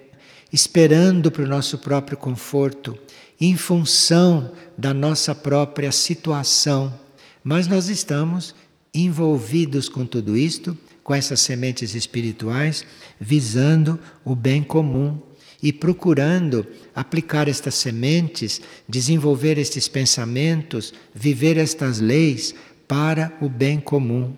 esperando 0.52 1.32
para 1.32 1.44
o 1.44 1.48
nosso 1.48 1.78
próprio 1.80 2.18
conforto, 2.18 2.98
em 3.44 3.58
função 3.58 4.54
da 4.78 4.94
nossa 4.94 5.36
própria 5.36 5.92
situação, 5.92 6.98
mas 7.44 7.68
nós 7.68 7.90
estamos 7.90 8.56
envolvidos 8.94 9.90
com 9.90 10.06
tudo 10.06 10.38
isto, 10.38 10.78
com 11.04 11.14
essas 11.14 11.42
sementes 11.42 11.94
espirituais, 11.94 12.86
visando 13.20 14.00
o 14.24 14.34
bem 14.34 14.64
comum 14.64 15.20
e 15.62 15.74
procurando 15.74 16.66
aplicar 16.96 17.50
estas 17.50 17.76
sementes, 17.76 18.62
desenvolver 18.88 19.58
estes 19.58 19.90
pensamentos, 19.90 20.94
viver 21.14 21.58
estas 21.58 22.00
leis 22.00 22.56
para 22.88 23.38
o 23.42 23.50
bem 23.50 23.78
comum. 23.78 24.34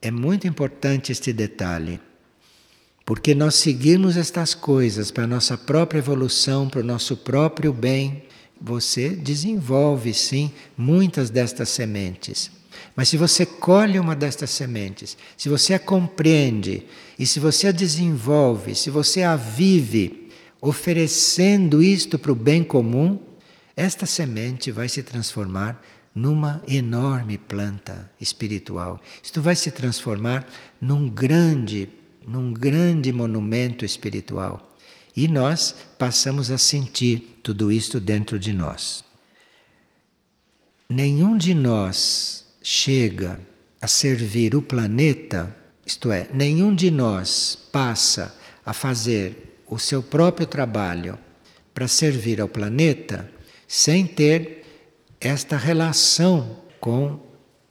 É 0.00 0.12
muito 0.12 0.46
importante 0.46 1.10
este 1.10 1.32
detalhe. 1.32 2.05
Porque 3.06 3.36
nós 3.36 3.54
seguirmos 3.54 4.16
estas 4.16 4.52
coisas 4.52 5.12
para 5.12 5.22
a 5.22 5.28
nossa 5.28 5.56
própria 5.56 6.00
evolução, 6.00 6.68
para 6.68 6.80
o 6.80 6.84
nosso 6.84 7.16
próprio 7.16 7.72
bem, 7.72 8.24
você 8.60 9.10
desenvolve 9.10 10.12
sim 10.12 10.50
muitas 10.76 11.30
destas 11.30 11.68
sementes. 11.68 12.50
Mas 12.96 13.08
se 13.08 13.16
você 13.16 13.46
colhe 13.46 14.00
uma 14.00 14.16
destas 14.16 14.50
sementes, 14.50 15.16
se 15.36 15.48
você 15.48 15.72
a 15.72 15.78
compreende 15.78 16.84
e 17.16 17.24
se 17.24 17.38
você 17.38 17.68
a 17.68 17.72
desenvolve, 17.72 18.74
se 18.74 18.90
você 18.90 19.22
a 19.22 19.36
vive, 19.36 20.28
oferecendo 20.60 21.80
isto 21.80 22.18
para 22.18 22.32
o 22.32 22.34
bem 22.34 22.64
comum, 22.64 23.20
esta 23.76 24.04
semente 24.04 24.72
vai 24.72 24.88
se 24.88 25.04
transformar 25.04 25.80
numa 26.12 26.60
enorme 26.66 27.38
planta 27.38 28.10
espiritual. 28.20 29.00
Isto 29.22 29.40
vai 29.40 29.54
se 29.54 29.70
transformar 29.70 30.44
num 30.80 31.08
grande 31.08 31.88
num 32.26 32.52
grande 32.52 33.12
monumento 33.12 33.84
espiritual. 33.84 34.76
E 35.16 35.28
nós 35.28 35.74
passamos 35.98 36.50
a 36.50 36.58
sentir 36.58 37.38
tudo 37.42 37.70
isto 37.70 38.00
dentro 38.00 38.38
de 38.38 38.52
nós. 38.52 39.04
Nenhum 40.88 41.36
de 41.36 41.54
nós 41.54 42.44
chega 42.62 43.40
a 43.80 43.86
servir 43.86 44.54
o 44.54 44.60
planeta, 44.60 45.54
isto 45.84 46.10
é, 46.10 46.28
nenhum 46.34 46.74
de 46.74 46.90
nós 46.90 47.56
passa 47.72 48.36
a 48.64 48.72
fazer 48.72 49.62
o 49.66 49.78
seu 49.78 50.02
próprio 50.02 50.46
trabalho 50.46 51.18
para 51.72 51.88
servir 51.88 52.40
ao 52.40 52.48
planeta 52.48 53.30
sem 53.66 54.06
ter 54.06 54.64
esta 55.20 55.56
relação 55.56 56.60
com 56.80 57.25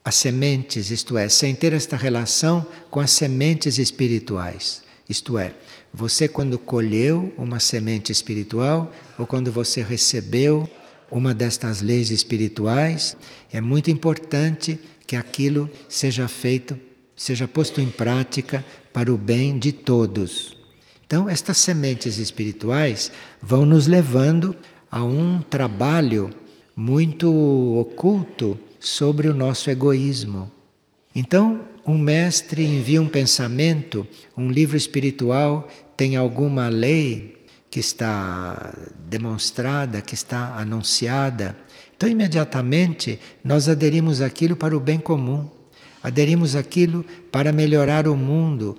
as 0.05 0.13
sementes, 0.13 0.91
isto 0.91 1.17
é, 1.17 1.27
sem 1.27 1.55
ter 1.55 1.73
esta 1.73 1.97
relação 1.97 2.63
com 2.91 2.99
as 2.99 3.09
sementes 3.09 3.79
espirituais. 3.79 4.83
Isto 5.09 5.39
é, 5.39 5.55
você 5.91 6.27
quando 6.27 6.59
colheu 6.59 7.33
uma 7.35 7.59
semente 7.59 8.11
espiritual 8.11 8.93
ou 9.17 9.25
quando 9.25 9.51
você 9.51 9.81
recebeu 9.81 10.69
uma 11.09 11.33
destas 11.33 11.81
leis 11.81 12.11
espirituais, 12.11 13.17
é 13.51 13.59
muito 13.59 13.89
importante 13.89 14.79
que 15.07 15.15
aquilo 15.15 15.67
seja 15.89 16.27
feito, 16.27 16.79
seja 17.15 17.47
posto 17.47 17.81
em 17.81 17.89
prática 17.89 18.63
para 18.93 19.11
o 19.11 19.17
bem 19.17 19.57
de 19.57 19.71
todos. 19.71 20.55
Então, 21.07 21.27
estas 21.27 21.57
sementes 21.57 22.19
espirituais 22.19 23.11
vão 23.41 23.65
nos 23.65 23.87
levando 23.87 24.55
a 24.91 25.03
um 25.03 25.41
trabalho 25.41 26.29
muito 26.75 27.27
oculto 27.79 28.59
sobre 28.79 29.27
o 29.27 29.33
nosso 29.33 29.69
egoísmo. 29.69 30.51
Então, 31.13 31.61
um 31.85 31.97
mestre 31.97 32.65
envia 32.65 33.01
um 33.01 33.07
pensamento, 33.07 34.07
um 34.35 34.49
livro 34.49 34.75
espiritual 34.75 35.67
tem 35.95 36.15
alguma 36.15 36.67
lei, 36.67 37.35
que 37.75 37.79
está 37.81 38.73
demonstrada, 39.09 40.01
que 40.01 40.13
está 40.13 40.55
anunciada. 40.55 41.57
Então, 41.95 42.07
imediatamente, 42.07 43.19
nós 43.43 43.67
aderimos 43.67 44.21
aquilo 44.21 44.55
para 44.55 44.77
o 44.77 44.79
bem 44.79 44.97
comum, 44.97 45.49
aderimos 46.01 46.55
aquilo 46.55 47.05
para 47.29 47.51
melhorar 47.51 48.07
o 48.07 48.15
mundo, 48.15 48.77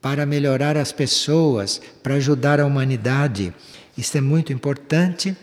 para 0.00 0.24
melhorar 0.24 0.76
as 0.76 0.92
pessoas, 0.92 1.80
para 2.04 2.14
ajudar 2.14 2.60
a 2.60 2.66
humanidade. 2.66 3.52
Isso 3.98 4.16
é 4.16 4.20
muito 4.20 4.52
importante 4.52 5.36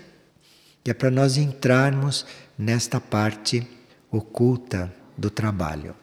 e 0.85 0.89
é 0.89 0.93
para 0.93 1.11
nós 1.11 1.35
entrarmos 1.35 2.25
nesta 2.57 3.01
parte 3.01 3.67
oculta 4.13 4.93
do 5.17 5.30
trabalho. 5.30 5.95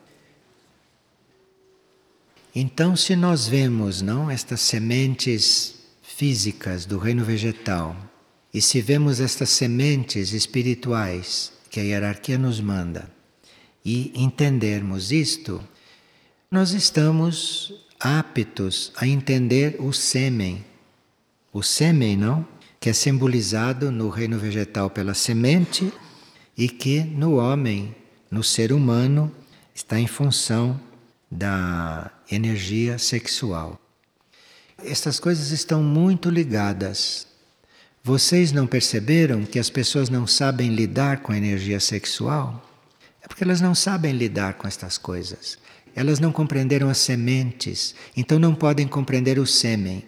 Então, 2.53 2.97
se 2.97 3.15
nós 3.15 3.47
vemos, 3.47 4.03
não, 4.03 4.29
estas 4.29 4.61
sementes 4.61 5.77
físicas 6.03 6.85
do 6.85 6.99
reino 6.99 7.25
vegetal, 7.25 7.97
e 8.53 8.61
se 8.61 8.81
vemos 8.81 9.21
estas 9.21 9.51
sementes 9.51 10.33
espirituais 10.33 11.53
que 11.71 11.79
a 11.79 11.85
hierarquia 11.85 12.37
nos 12.37 12.61
manda, 12.61 13.09
e 13.85 14.13
entendermos 14.15 15.13
isto, 15.13 15.63
nós 16.51 16.73
estamos 16.73 17.73
aptos 18.01 18.93
a 18.97 19.07
entender 19.07 19.77
o 19.79 19.93
sêmen. 19.93 20.65
O 21.53 21.63
sêmen, 21.63 22.17
não? 22.17 22.47
Que 22.81 22.91
é 22.91 22.93
simbolizado 22.93 23.93
no 23.93 24.09
reino 24.09 24.39
vegetal 24.39 24.91
pela 24.91 25.15
semente 25.15 25.93
e 26.57 26.69
que 26.69 27.01
no 27.01 27.37
homem, 27.37 27.95
no 28.31 28.45
ser 28.45 28.73
humano, 28.73 29.33
está 29.75 29.99
em 29.99 30.07
função 30.07 30.81
da 31.31 32.11
energia 32.31 32.99
sexual. 32.99 33.81
Estas 34.85 35.19
coisas 35.19 35.51
estão 35.51 35.83
muito 35.83 36.31
ligadas. 36.31 37.27
Vocês 38.03 38.53
não 38.53 38.67
perceberam 38.67 39.45
que 39.45 39.59
as 39.59 39.69
pessoas 39.69 40.09
não 40.09 40.27
sabem 40.27 40.75
lidar 40.75 41.19
com 41.19 41.33
a 41.33 41.37
energia 41.37 41.79
sexual? 41.81 42.67
É 43.23 43.29
porque 43.29 43.45
elas 43.45 43.61
não 43.61 43.75
sabem 43.75 44.13
lidar 44.13 44.55
com 44.55 44.67
estas 44.67 44.97
coisas. 44.97 45.59
Elas 45.95 46.19
não 46.19 46.33
compreenderam 46.33 46.89
as 46.89 46.99
sementes, 46.99 47.95
então 48.17 48.39
não 48.39 48.55
podem 48.55 48.87
compreender 48.87 49.39
o 49.39 49.47
sêmen. 49.47 50.05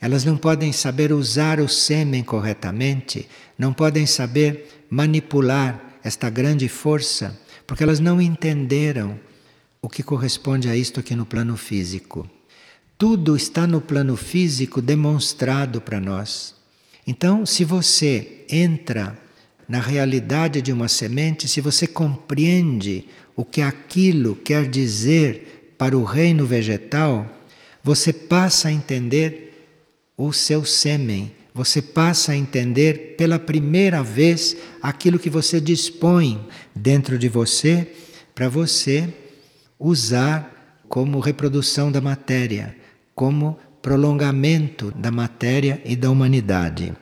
Elas 0.00 0.24
não 0.24 0.36
podem 0.36 0.72
saber 0.72 1.12
usar 1.12 1.60
o 1.60 1.68
sêmen 1.68 2.22
corretamente, 2.22 3.28
não 3.58 3.72
podem 3.72 4.06
saber 4.06 4.86
manipular 4.88 5.91
esta 6.02 6.28
grande 6.28 6.68
força, 6.68 7.38
porque 7.66 7.82
elas 7.82 8.00
não 8.00 8.20
entenderam 8.20 9.18
o 9.80 9.88
que 9.88 10.02
corresponde 10.02 10.68
a 10.68 10.76
isto 10.76 11.00
aqui 11.00 11.14
no 11.14 11.26
plano 11.26 11.56
físico. 11.56 12.28
Tudo 12.96 13.36
está 13.36 13.66
no 13.66 13.80
plano 13.80 14.16
físico 14.16 14.80
demonstrado 14.80 15.80
para 15.80 16.00
nós. 16.00 16.54
Então, 17.06 17.44
se 17.44 17.64
você 17.64 18.44
entra 18.48 19.18
na 19.68 19.80
realidade 19.80 20.62
de 20.62 20.72
uma 20.72 20.88
semente, 20.88 21.48
se 21.48 21.60
você 21.60 21.86
compreende 21.86 23.08
o 23.34 23.44
que 23.44 23.60
aquilo 23.60 24.36
quer 24.36 24.68
dizer 24.68 25.74
para 25.76 25.96
o 25.96 26.04
reino 26.04 26.46
vegetal, 26.46 27.28
você 27.82 28.12
passa 28.12 28.68
a 28.68 28.72
entender 28.72 29.66
o 30.16 30.32
seu 30.32 30.64
sêmen, 30.64 31.32
você 31.54 31.82
passa 31.82 32.32
a 32.32 32.36
entender 32.36 33.14
pela 33.16 33.38
primeira 33.38 34.02
vez 34.02 34.56
aquilo 34.80 35.18
que 35.18 35.28
você 35.28 35.60
dispõe 35.60 36.40
dentro 36.74 37.18
de 37.18 37.28
você 37.28 37.92
para 38.34 38.48
você 38.48 39.12
usar 39.78 40.84
como 40.88 41.20
reprodução 41.20 41.92
da 41.92 42.00
matéria, 42.00 42.76
como 43.14 43.58
prolongamento 43.82 44.90
da 44.92 45.10
matéria 45.10 45.82
e 45.84 45.96
da 45.96 46.10
humanidade. 46.10 46.94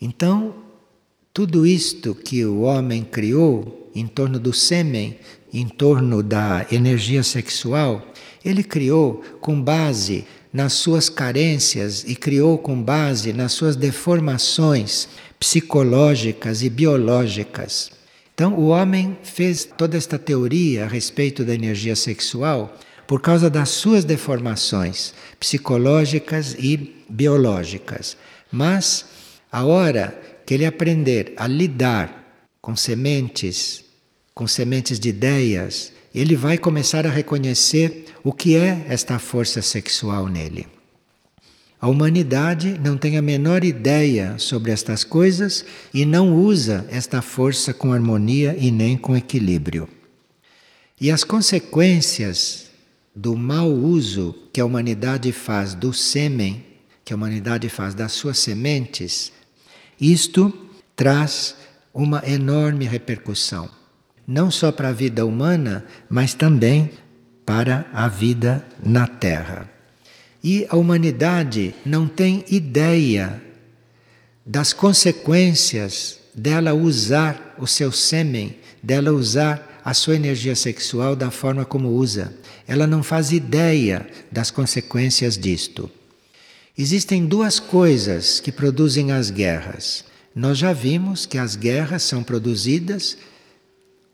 Então, 0.00 0.54
tudo 1.32 1.66
isto 1.66 2.14
que 2.14 2.44
o 2.44 2.60
homem 2.60 3.02
criou 3.02 3.90
em 3.94 4.06
torno 4.06 4.38
do 4.38 4.52
sêmen, 4.52 5.18
em 5.52 5.66
torno 5.66 6.22
da 6.22 6.66
energia 6.70 7.22
sexual, 7.22 8.12
ele 8.44 8.62
criou 8.62 9.22
com 9.40 9.60
base 9.60 10.24
nas 10.56 10.72
suas 10.72 11.10
carências 11.10 12.02
e 12.08 12.16
criou 12.16 12.56
com 12.56 12.82
base 12.82 13.30
nas 13.30 13.52
suas 13.52 13.76
deformações 13.76 15.06
psicológicas 15.38 16.62
e 16.62 16.70
biológicas. 16.70 17.90
Então, 18.34 18.54
o 18.54 18.68
homem 18.68 19.18
fez 19.22 19.66
toda 19.66 19.98
esta 19.98 20.18
teoria 20.18 20.84
a 20.84 20.88
respeito 20.88 21.44
da 21.44 21.54
energia 21.54 21.94
sexual 21.94 22.74
por 23.06 23.20
causa 23.20 23.50
das 23.50 23.68
suas 23.68 24.02
deformações 24.02 25.12
psicológicas 25.38 26.56
e 26.58 27.04
biológicas. 27.06 28.16
Mas, 28.50 29.04
a 29.52 29.62
hora 29.62 30.18
que 30.46 30.54
ele 30.54 30.64
aprender 30.64 31.34
a 31.36 31.46
lidar 31.46 32.48
com 32.62 32.74
sementes 32.74 33.84
com 34.34 34.46
sementes 34.46 35.00
de 35.00 35.08
ideias, 35.08 35.92
ele 36.16 36.34
vai 36.34 36.56
começar 36.56 37.06
a 37.06 37.10
reconhecer 37.10 38.06
o 38.24 38.32
que 38.32 38.56
é 38.56 38.86
esta 38.88 39.18
força 39.18 39.60
sexual 39.60 40.28
nele. 40.28 40.66
A 41.78 41.88
humanidade 41.88 42.80
não 42.82 42.96
tem 42.96 43.18
a 43.18 43.22
menor 43.22 43.62
ideia 43.62 44.38
sobre 44.38 44.72
estas 44.72 45.04
coisas 45.04 45.62
e 45.92 46.06
não 46.06 46.34
usa 46.34 46.86
esta 46.88 47.20
força 47.20 47.74
com 47.74 47.92
harmonia 47.92 48.56
e 48.58 48.70
nem 48.70 48.96
com 48.96 49.14
equilíbrio. 49.14 49.86
E 50.98 51.10
as 51.10 51.22
consequências 51.22 52.70
do 53.14 53.36
mau 53.36 53.70
uso 53.70 54.34
que 54.54 54.60
a 54.62 54.64
humanidade 54.64 55.30
faz 55.32 55.74
do 55.74 55.92
sêmen, 55.92 56.64
que 57.04 57.12
a 57.12 57.16
humanidade 57.16 57.68
faz 57.68 57.94
das 57.94 58.12
suas 58.12 58.38
sementes, 58.38 59.30
isto 60.00 60.50
traz 60.96 61.54
uma 61.92 62.22
enorme 62.26 62.86
repercussão 62.86 63.75
não 64.26 64.50
só 64.50 64.72
para 64.72 64.88
a 64.88 64.92
vida 64.92 65.24
humana, 65.24 65.84
mas 66.08 66.34
também 66.34 66.90
para 67.44 67.86
a 67.92 68.08
vida 68.08 68.64
na 68.84 69.06
Terra. 69.06 69.70
E 70.42 70.66
a 70.68 70.76
humanidade 70.76 71.74
não 71.84 72.08
tem 72.08 72.44
ideia 72.48 73.40
das 74.44 74.72
consequências 74.72 76.18
dela 76.34 76.74
usar 76.74 77.54
o 77.58 77.66
seu 77.66 77.90
sêmen, 77.90 78.56
dela 78.82 79.12
usar 79.12 79.80
a 79.84 79.94
sua 79.94 80.16
energia 80.16 80.56
sexual 80.56 81.14
da 81.14 81.30
forma 81.30 81.64
como 81.64 81.88
usa. 81.90 82.34
Ela 82.66 82.86
não 82.86 83.02
faz 83.02 83.30
ideia 83.32 84.06
das 84.30 84.50
consequências 84.50 85.38
disto. 85.38 85.90
Existem 86.76 87.24
duas 87.24 87.58
coisas 87.58 88.38
que 88.38 88.52
produzem 88.52 89.12
as 89.12 89.30
guerras. 89.30 90.04
Nós 90.34 90.58
já 90.58 90.72
vimos 90.72 91.24
que 91.24 91.38
as 91.38 91.56
guerras 91.56 92.02
são 92.02 92.22
produzidas 92.22 93.16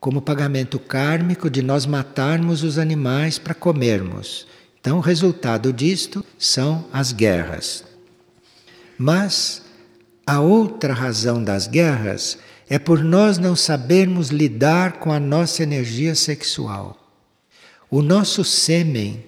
como 0.03 0.21
pagamento 0.21 0.81
kármico 0.81 1.49
de 1.49 1.63
nós 1.63 1.87
matarmos 1.87 2.65
os 2.65 2.77
animais 2.77 3.39
para 3.39 3.55
comermos. 3.55 4.49
Então, 4.81 4.99
o 4.99 5.01
resultado 5.01 5.73
disto 5.73 6.25
são 6.37 6.87
as 6.93 7.13
guerras. 7.13 7.85
Mas 8.99 9.63
a 10.27 10.41
outra 10.41 10.93
razão 10.93 11.41
das 11.41 11.69
guerras 11.69 12.37
é 12.69 12.81
por 12.81 13.05
nós 13.05 13.39
não 13.39 13.55
sabermos 13.55 14.31
lidar 14.31 14.95
com 14.95 15.13
a 15.13 15.21
nossa 15.21 15.63
energia 15.63 16.17
sexual. 16.17 16.99
O 17.89 18.03
nosso 18.03 18.43
sêmen, 18.45 19.25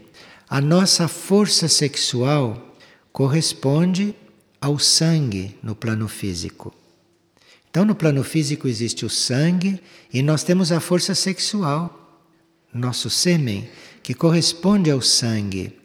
a 0.51 0.61
nossa 0.61 1.07
força 1.07 1.69
sexual, 1.69 2.75
corresponde 3.13 4.13
ao 4.61 4.77
sangue 4.81 5.57
no 5.63 5.77
plano 5.77 6.09
físico. 6.09 6.75
Então, 7.75 7.85
no 7.85 7.97
plano 7.97 8.23
físico 8.23 8.69
existe 8.69 9.05
o 9.05 9.11
sangue 9.11 9.81
e 10.13 10.23
nós 10.23 10.45
temos 10.45 10.71
a 10.71 10.79
força 10.79 11.13
sexual, 11.13 12.23
nosso 12.73 13.11
sêmen, 13.11 13.69
que 14.01 14.15
corresponde 14.15 14.93
ao 14.93 15.03
sangue. 15.03 15.77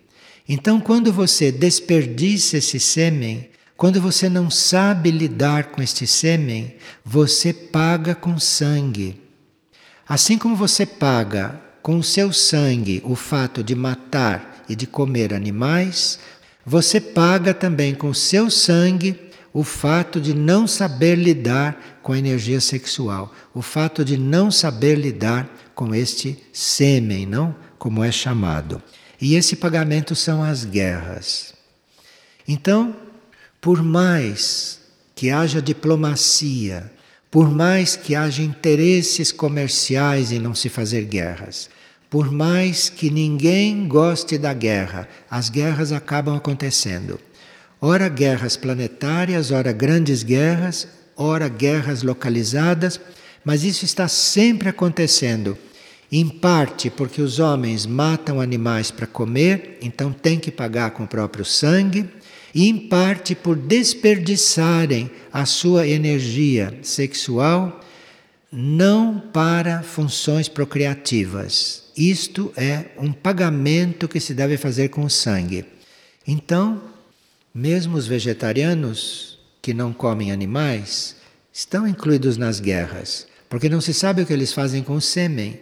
Então, 0.47 0.79
quando 0.79 1.11
você 1.11 1.51
desperdiça 1.51 2.57
esse 2.57 2.79
sêmen, 2.79 3.49
quando 3.75 3.99
você 3.99 4.29
não 4.29 4.51
sabe 4.51 5.09
lidar 5.09 5.71
com 5.71 5.81
este 5.81 6.05
sêmen, 6.05 6.75
você 7.03 7.51
paga 7.51 8.13
com 8.13 8.37
sangue. 8.37 9.19
Assim 10.07 10.37
como 10.37 10.55
você 10.55 10.85
paga 10.85 11.59
com 11.81 11.97
o 11.97 12.03
seu 12.03 12.31
sangue 12.31 13.01
o 13.03 13.15
fato 13.15 13.63
de 13.63 13.73
matar 13.73 14.63
e 14.69 14.75
de 14.75 14.85
comer 14.85 15.33
animais, 15.33 16.19
você 16.63 17.01
paga 17.01 17.51
também 17.51 17.95
com 17.95 18.09
o 18.09 18.15
seu 18.15 18.51
sangue 18.51 19.28
o 19.53 19.63
fato 19.63 20.21
de 20.21 20.33
não 20.33 20.67
saber 20.67 21.15
lidar 21.15 21.99
com 22.01 22.13
a 22.13 22.17
energia 22.17 22.61
sexual, 22.61 23.33
o 23.53 23.61
fato 23.61 24.05
de 24.05 24.17
não 24.17 24.51
saber 24.51 24.95
lidar 24.95 25.49
com 25.73 25.93
este 25.93 26.37
sêmen, 26.53 27.25
não? 27.25 27.55
Como 27.77 28.03
é 28.03 28.11
chamado. 28.11 28.81
E 29.21 29.35
esse 29.35 29.55
pagamento 29.55 30.15
são 30.15 30.43
as 30.43 30.65
guerras. 30.65 31.53
Então, 32.47 32.95
por 33.61 33.83
mais 33.83 34.79
que 35.15 35.29
haja 35.29 35.61
diplomacia, 35.61 36.91
por 37.29 37.49
mais 37.49 37.95
que 37.95 38.15
haja 38.15 38.41
interesses 38.41 39.31
comerciais 39.31 40.31
em 40.31 40.39
não 40.39 40.55
se 40.55 40.69
fazer 40.69 41.05
guerras, 41.05 41.69
por 42.09 42.31
mais 42.31 42.89
que 42.89 43.09
ninguém 43.09 43.87
goste 43.87 44.37
da 44.37 44.53
guerra, 44.53 45.07
as 45.29 45.49
guerras 45.49 45.91
acabam 45.91 46.35
acontecendo. 46.35 47.19
Ora 47.81 48.09
guerras 48.09 48.55
planetárias, 48.57 49.51
ora 49.51 49.71
grandes 49.71 50.23
guerras, 50.23 50.87
ora 51.15 51.47
guerras 51.47 52.03
localizadas, 52.03 52.99
mas 53.43 53.63
isso 53.63 53.85
está 53.85 54.07
sempre 54.07 54.69
acontecendo. 54.69 55.57
Em 56.11 56.27
parte 56.27 56.89
porque 56.89 57.21
os 57.21 57.39
homens 57.39 57.85
matam 57.85 58.41
animais 58.41 58.89
para 58.89 59.05
comer, 59.05 59.77
então 59.81 60.11
tem 60.11 60.39
que 60.39 60.51
pagar 60.51 60.91
com 60.91 61.03
o 61.03 61.07
próprio 61.07 61.45
sangue, 61.45 62.09
e 62.53 62.67
em 62.67 62.77
parte 62.77 63.35
por 63.35 63.55
desperdiçarem 63.55 65.11
a 65.31 65.45
sua 65.45 65.87
energia 65.87 66.79
sexual 66.81 67.79
não 68.51 69.19
para 69.19 69.83
funções 69.83 70.47
procriativas. 70.47 71.83
Isto 71.95 72.51
é 72.57 72.85
um 72.97 73.11
pagamento 73.11 74.07
que 74.07 74.19
se 74.19 74.33
deve 74.33 74.57
fazer 74.57 74.89
com 74.89 75.03
o 75.03 75.09
sangue. 75.09 75.65
Então, 76.25 76.81
mesmo 77.59 77.97
os 77.97 78.07
vegetarianos 78.07 79.37
que 79.61 79.73
não 79.73 79.91
comem 79.91 80.31
animais 80.31 81.17
estão 81.51 81.85
incluídos 81.85 82.37
nas 82.37 82.61
guerras, 82.61 83.27
porque 83.49 83.67
não 83.67 83.81
se 83.81 83.93
sabe 83.93 84.21
o 84.21 84.25
que 84.25 84.31
eles 84.31 84.53
fazem 84.53 84.81
com 84.81 84.95
o 84.95 85.01
sêmen. 85.01 85.59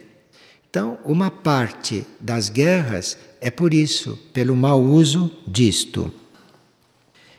Então, 0.70 0.96
uma 1.04 1.28
parte 1.28 2.06
das 2.20 2.48
guerras 2.48 3.18
é 3.40 3.50
por 3.50 3.74
isso, 3.74 4.16
pelo 4.32 4.54
mau 4.54 4.80
uso 4.80 5.28
disto. 5.44 6.12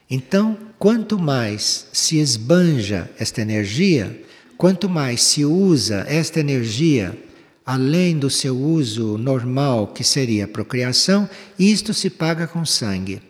Então, 0.09 0.57
quanto 0.77 1.17
mais 1.17 1.87
se 1.93 2.17
esbanja 2.17 3.09
esta 3.17 3.41
energia, 3.41 4.21
quanto 4.57 4.89
mais 4.89 5.21
se 5.21 5.45
usa 5.45 6.03
esta 6.05 6.41
energia 6.41 7.17
além 7.65 8.17
do 8.17 8.29
seu 8.29 8.57
uso 8.57 9.17
normal, 9.17 9.87
que 9.87 10.03
seria 10.03 10.43
a 10.45 10.47
procriação, 10.49 11.29
isto 11.57 11.93
se 11.93 12.09
paga 12.09 12.45
com 12.45 12.65
sangue. 12.65 13.28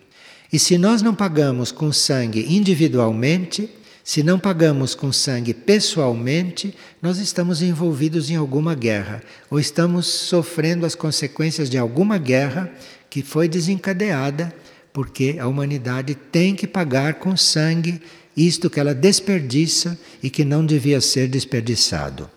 E 0.52 0.58
se 0.58 0.78
nós 0.78 1.02
não 1.02 1.14
pagamos 1.14 1.72
com 1.72 1.92
sangue 1.92 2.46
individualmente, 2.50 3.70
se 4.04 4.24
não 4.24 4.40
pagamos 4.40 4.96
com 4.96 5.12
sangue 5.12 5.54
pessoalmente, 5.54 6.76
nós 7.02 7.20
estamos 7.20 7.62
envolvidos 7.62 8.30
em 8.30 8.36
alguma 8.36 8.74
guerra, 8.74 9.22
ou 9.52 9.60
estamos 9.60 10.08
sofrendo 10.08 10.86
as 10.86 10.96
consequências 10.96 11.70
de 11.70 11.78
alguma 11.78 12.18
guerra 12.18 12.72
que 13.10 13.22
foi 13.22 13.48
desencadeada 13.48 14.54
porque 14.92 15.38
a 15.40 15.48
humanidade 15.48 16.16
tem 16.16 16.56
que 16.56 16.68
pagar 16.68 17.16
com 17.16 17.38
sangue 17.38 18.02
isto 18.36 18.70
que 18.70 18.80
ela 18.80 18.94
desperdiça 18.94 20.00
e 20.22 20.30
que 20.30 20.44
não 20.44 20.66
devia 20.66 21.00
ser 21.02 21.28
desperdiçado. 21.28 22.30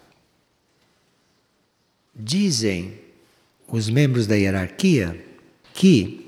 Dizem 2.15 2.99
os 3.67 3.89
membros 3.89 4.27
da 4.27 4.35
hierarquia 4.35 5.25
que 5.73 6.22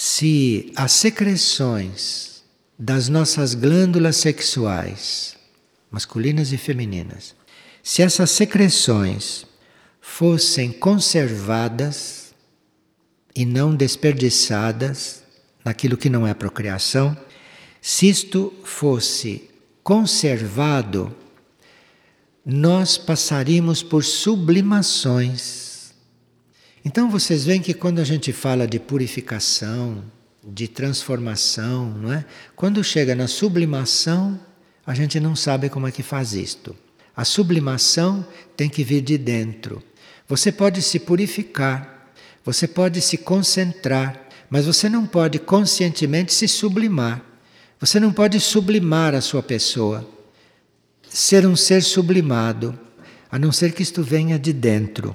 se 0.00 0.70
as 0.76 0.92
secreções 0.92 2.44
das 2.78 3.08
nossas 3.08 3.52
glândulas 3.52 4.14
sexuais, 4.14 5.36
masculinas 5.90 6.52
e 6.52 6.56
femininas, 6.56 7.34
se 7.82 8.00
essas 8.00 8.30
secreções 8.30 9.44
fossem 10.00 10.70
conservadas 10.70 12.32
e 13.34 13.44
não 13.44 13.74
desperdiçadas 13.74 15.24
naquilo 15.64 15.96
que 15.96 16.08
não 16.08 16.24
é 16.24 16.32
procriação, 16.32 17.16
se 17.82 18.08
isto 18.08 18.54
fosse 18.62 19.50
conservado 19.82 21.12
nós 22.46 22.96
passaríamos 22.96 23.82
por 23.82 24.04
sublimações. 24.04 25.67
Então 26.88 27.10
vocês 27.10 27.44
veem 27.44 27.60
que 27.60 27.74
quando 27.74 27.98
a 27.98 28.04
gente 28.04 28.32
fala 28.32 28.66
de 28.66 28.78
purificação, 28.78 30.02
de 30.42 30.66
transformação, 30.66 31.90
não 31.90 32.10
é? 32.10 32.24
Quando 32.56 32.82
chega 32.82 33.14
na 33.14 33.28
sublimação, 33.28 34.40
a 34.86 34.94
gente 34.94 35.20
não 35.20 35.36
sabe 35.36 35.68
como 35.68 35.86
é 35.86 35.92
que 35.92 36.02
faz 36.02 36.32
isto. 36.32 36.74
A 37.14 37.26
sublimação 37.26 38.26
tem 38.56 38.70
que 38.70 38.82
vir 38.82 39.02
de 39.02 39.18
dentro. 39.18 39.82
Você 40.26 40.50
pode 40.50 40.80
se 40.80 40.98
purificar, 40.98 42.10
você 42.42 42.66
pode 42.66 43.02
se 43.02 43.18
concentrar, 43.18 44.26
mas 44.48 44.64
você 44.64 44.88
não 44.88 45.06
pode 45.06 45.38
conscientemente 45.38 46.32
se 46.32 46.48
sublimar. 46.48 47.22
Você 47.78 48.00
não 48.00 48.14
pode 48.14 48.40
sublimar 48.40 49.14
a 49.14 49.20
sua 49.20 49.42
pessoa 49.42 50.08
ser 51.06 51.46
um 51.46 51.54
ser 51.54 51.82
sublimado, 51.82 52.78
a 53.30 53.38
não 53.38 53.52
ser 53.52 53.72
que 53.72 53.82
isto 53.82 54.02
venha 54.02 54.38
de 54.38 54.54
dentro. 54.54 55.14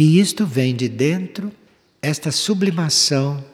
E 0.00 0.18
isto 0.18 0.46
vem 0.46 0.74
de 0.74 0.88
dentro, 0.88 1.52
esta 2.00 2.32
sublimação 2.32 3.44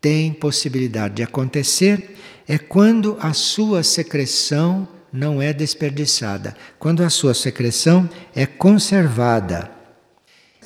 tem 0.00 0.32
possibilidade 0.32 1.14
de 1.14 1.22
acontecer 1.22 2.16
é 2.48 2.58
quando 2.58 3.16
a 3.20 3.32
sua 3.32 3.84
secreção 3.84 4.88
não 5.12 5.40
é 5.40 5.52
desperdiçada, 5.52 6.56
quando 6.76 7.04
a 7.04 7.08
sua 7.08 7.34
secreção 7.34 8.10
é 8.34 8.44
conservada. 8.46 9.70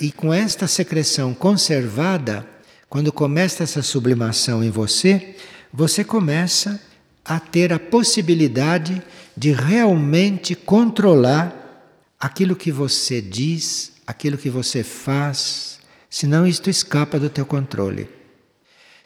E 0.01 0.11
com 0.11 0.33
esta 0.33 0.67
secreção 0.67 1.35
conservada, 1.35 2.49
quando 2.89 3.13
começa 3.13 3.63
essa 3.63 3.83
sublimação 3.83 4.65
em 4.65 4.71
você, 4.71 5.37
você 5.71 6.03
começa 6.03 6.81
a 7.23 7.39
ter 7.39 7.75
a 7.75 7.79
possibilidade 7.79 9.03
de 9.37 9.53
realmente 9.53 10.55
controlar 10.55 11.85
aquilo 12.19 12.57
que 12.57 12.73
você 12.73 13.21
diz, 13.21 14.00
aquilo 14.11 14.37
que 14.37 14.51
você 14.51 14.83
faz, 14.83 15.79
senão 16.09 16.45
isto 16.45 16.69
escapa 16.69 17.17
do 17.19 17.31
teu 17.31 17.47
controle. 17.47 18.09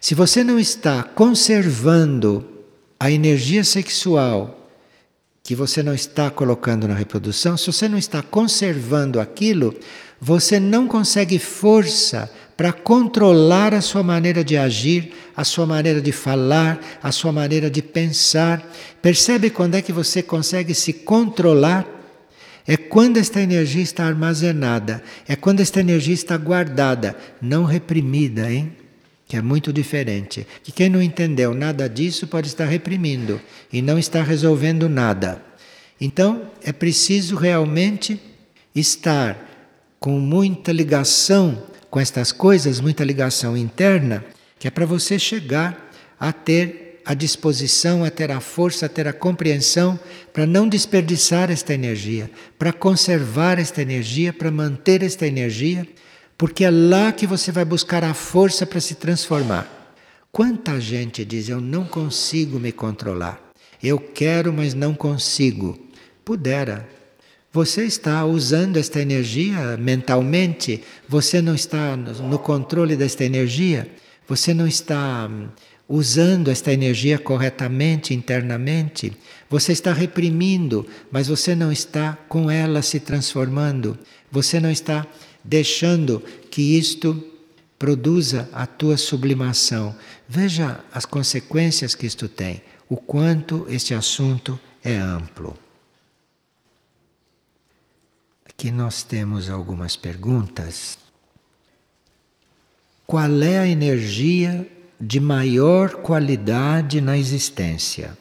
Se 0.00 0.14
você 0.14 0.42
não 0.42 0.58
está 0.58 1.02
conservando 1.02 2.48
a 2.98 3.10
energia 3.10 3.62
sexual 3.64 4.60
que 5.42 5.54
você 5.54 5.82
não 5.82 5.92
está 5.92 6.30
colocando 6.30 6.88
na 6.88 6.94
reprodução, 6.94 7.54
se 7.54 7.66
você 7.66 7.86
não 7.86 7.98
está 7.98 8.22
conservando 8.22 9.20
aquilo, 9.20 9.78
você 10.18 10.58
não 10.58 10.88
consegue 10.88 11.38
força 11.38 12.32
para 12.56 12.72
controlar 12.72 13.74
a 13.74 13.82
sua 13.82 14.02
maneira 14.02 14.42
de 14.42 14.56
agir, 14.56 15.12
a 15.36 15.44
sua 15.44 15.66
maneira 15.66 16.00
de 16.00 16.12
falar, 16.12 16.80
a 17.02 17.12
sua 17.12 17.30
maneira 17.30 17.68
de 17.68 17.82
pensar. 17.82 18.66
Percebe 19.02 19.50
quando 19.50 19.74
é 19.74 19.82
que 19.82 19.92
você 19.92 20.22
consegue 20.22 20.72
se 20.72 20.94
controlar? 20.94 22.03
É 22.66 22.76
quando 22.76 23.18
esta 23.18 23.40
energia 23.40 23.82
está 23.82 24.06
armazenada, 24.06 25.02
é 25.28 25.36
quando 25.36 25.60
esta 25.60 25.80
energia 25.80 26.14
está 26.14 26.36
guardada, 26.36 27.14
não 27.40 27.64
reprimida, 27.64 28.50
hein? 28.50 28.72
Que 29.26 29.36
é 29.36 29.42
muito 29.42 29.72
diferente. 29.72 30.46
Que 30.62 30.72
quem 30.72 30.88
não 30.88 31.02
entendeu 31.02 31.54
nada 31.54 31.88
disso 31.88 32.26
pode 32.26 32.48
estar 32.48 32.64
reprimindo 32.64 33.40
e 33.72 33.82
não 33.82 33.98
está 33.98 34.22
resolvendo 34.22 34.88
nada. 34.88 35.42
Então, 36.00 36.50
é 36.62 36.72
preciso 36.72 37.36
realmente 37.36 38.20
estar 38.74 39.38
com 40.00 40.18
muita 40.18 40.72
ligação 40.72 41.62
com 41.90 42.00
estas 42.00 42.32
coisas, 42.32 42.80
muita 42.80 43.04
ligação 43.04 43.56
interna, 43.56 44.24
que 44.58 44.66
é 44.66 44.70
para 44.70 44.84
você 44.84 45.18
chegar 45.18 45.90
a 46.18 46.32
ter 46.32 46.83
a 47.04 47.14
disposição, 47.14 48.04
a 48.04 48.10
ter 48.10 48.30
a 48.30 48.40
força, 48.40 48.86
a 48.86 48.88
ter 48.88 49.06
a 49.06 49.12
compreensão 49.12 49.98
para 50.32 50.46
não 50.46 50.68
desperdiçar 50.68 51.50
esta 51.50 51.74
energia, 51.74 52.30
para 52.58 52.72
conservar 52.72 53.58
esta 53.58 53.82
energia, 53.82 54.32
para 54.32 54.50
manter 54.50 55.02
esta 55.02 55.26
energia, 55.26 55.86
porque 56.38 56.64
é 56.64 56.70
lá 56.70 57.12
que 57.12 57.26
você 57.26 57.52
vai 57.52 57.64
buscar 57.64 58.02
a 58.02 58.14
força 58.14 58.64
para 58.66 58.80
se 58.80 58.94
transformar. 58.94 59.96
Quanta 60.32 60.80
gente 60.80 61.24
diz: 61.24 61.48
Eu 61.48 61.60
não 61.60 61.84
consigo 61.84 62.58
me 62.58 62.72
controlar, 62.72 63.40
eu 63.82 63.98
quero, 63.98 64.52
mas 64.52 64.74
não 64.74 64.94
consigo. 64.94 65.78
Pudera, 66.24 66.88
você 67.52 67.84
está 67.84 68.24
usando 68.24 68.78
esta 68.78 69.00
energia 69.00 69.76
mentalmente, 69.76 70.82
você 71.08 71.40
não 71.40 71.54
está 71.54 71.96
no 71.96 72.36
controle 72.36 72.96
desta 72.96 73.24
energia, 73.24 73.88
você 74.26 74.52
não 74.52 74.66
está 74.66 75.28
hum, 75.30 75.48
usando 75.88 76.50
esta 76.50 76.72
energia 76.72 77.18
corretamente 77.18 78.14
internamente, 78.14 79.12
você 79.48 79.72
está 79.72 79.92
reprimindo, 79.92 80.86
mas 81.10 81.28
você 81.28 81.54
não 81.54 81.70
está 81.70 82.14
com 82.28 82.50
ela 82.50 82.82
se 82.82 82.98
transformando, 83.00 83.98
você 84.30 84.58
não 84.58 84.70
está 84.70 85.06
deixando 85.42 86.20
que 86.50 86.76
isto 86.76 87.22
produza 87.78 88.48
a 88.52 88.66
tua 88.66 88.96
sublimação. 88.96 89.94
Veja 90.26 90.80
as 90.92 91.04
consequências 91.04 91.94
que 91.94 92.06
isto 92.06 92.28
tem, 92.28 92.62
o 92.88 92.96
quanto 92.96 93.66
este 93.68 93.92
assunto 93.92 94.58
é 94.82 94.96
amplo. 94.96 95.56
Aqui 98.46 98.70
nós 98.70 99.02
temos 99.02 99.50
algumas 99.50 99.96
perguntas. 99.96 100.96
Qual 103.06 103.42
é 103.42 103.58
a 103.58 103.66
energia 103.66 104.66
de 105.00 105.20
maior 105.20 105.96
qualidade 105.96 107.00
na 107.00 107.16
existência? 107.18 108.16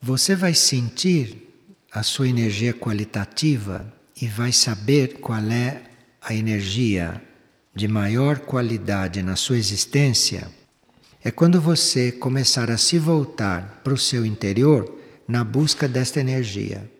Você 0.00 0.34
vai 0.36 0.54
sentir 0.54 1.48
a 1.92 2.02
sua 2.02 2.28
energia 2.28 2.72
qualitativa 2.72 3.92
e 4.20 4.26
vai 4.26 4.52
saber 4.52 5.18
qual 5.20 5.42
é 5.42 5.82
a 6.20 6.34
energia 6.34 7.22
de 7.74 7.88
maior 7.88 8.40
qualidade 8.40 9.22
na 9.22 9.36
sua 9.36 9.56
existência 9.56 10.48
é 11.22 11.30
quando 11.30 11.60
você 11.60 12.12
começar 12.12 12.70
a 12.70 12.78
se 12.78 12.98
voltar 12.98 13.80
para 13.82 13.92
o 13.92 13.98
seu 13.98 14.24
interior 14.24 14.98
na 15.26 15.44
busca 15.44 15.88
desta 15.88 16.20
energia. 16.20 16.90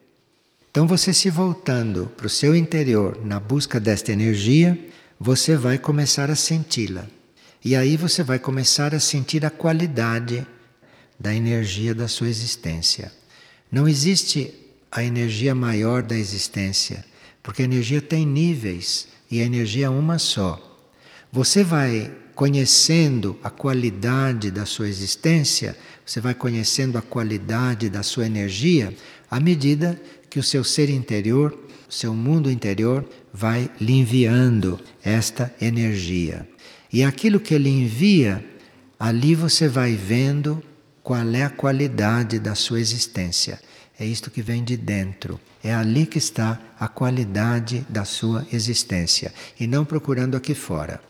Então, 0.71 0.87
você 0.87 1.13
se 1.13 1.31
voltando 1.31 2.13
para 2.17 2.27
o 2.27 2.31
seu 2.31 2.55
interior 2.55 3.19
na 3.25 3.41
busca 3.41 3.81
desta 3.81 4.13
energia, 4.13 4.79
você 5.19 5.57
vai 5.57 5.79
começar 5.79 6.31
a 6.31 6.37
senti-la. 6.37 7.07
E 7.65 7.75
aí 7.75 7.97
você 7.97 8.23
vai 8.23 8.39
começar 8.39 8.95
a 8.95 9.01
sentir 9.01 9.45
a 9.45 9.51
qualidade 9.51 10.47
da 11.19 11.35
energia 11.35 11.95
da 11.95 12.07
sua 12.07 12.29
existência. 12.29 13.13
Não 13.71 13.89
existe 13.89 14.55
a 14.91 15.03
energia 15.03 15.55
maior 15.55 16.03
da 16.03 16.17
existência, 16.17 17.05
porque 17.43 17.63
a 17.63 17.65
energia 17.65 18.01
tem 18.01 18.25
níveis 18.25 19.09
e 19.31 19.41
a 19.41 19.45
energia 19.45 19.87
é 19.87 19.91
uma 19.91 20.19
só. 20.19 20.65
Você 21.33 21.65
vai 21.65 22.11
conhecendo 22.35 23.37
a 23.43 23.51
qualidade 23.51 24.51
da 24.51 24.65
sua 24.65 24.89
existência, 24.89 25.77
você 26.07 26.21
vai 26.21 26.35
conhecendo 26.35 26.97
a 26.97 27.03
qualidade 27.03 27.91
da 27.91 28.03
sua 28.03 28.27
energia 28.27 28.95
à 29.29 29.41
medida 29.41 30.01
que 30.31 30.39
o 30.39 30.43
seu 30.43 30.63
ser 30.63 30.89
interior, 30.89 31.59
o 31.89 31.93
seu 31.93 32.15
mundo 32.15 32.51
interior, 32.51 33.05
vai 33.33 33.69
lhe 33.81 33.95
enviando 33.95 34.79
esta 35.03 35.53
energia. 35.61 36.49
E 36.93 37.03
aquilo 37.05 37.39
que 37.39 37.55
ele 37.55 37.69
envia, 37.69 38.45
ali 38.99 39.35
você 39.35 39.69
vai 39.69 39.95
vendo 39.95 40.63
qual 41.03 41.29
é 41.35 41.43
a 41.43 41.51
qualidade 41.51 42.39
da 42.39 42.55
sua 42.55 42.81
existência. 42.81 43.61
É 43.99 44.05
isto 44.05 44.31
que 44.31 44.43
vem 44.43 44.63
de 44.63 44.77
dentro. 44.77 45.41
É 45.63 45.75
ali 45.75 46.07
que 46.07 46.19
está 46.19 46.59
a 46.79 46.87
qualidade 46.87 47.85
da 47.89 48.05
sua 48.05 48.47
existência 48.53 49.33
e 49.59 49.67
não 49.67 49.85
procurando 49.85 50.37
aqui 50.37 50.55
fora. 50.55 51.08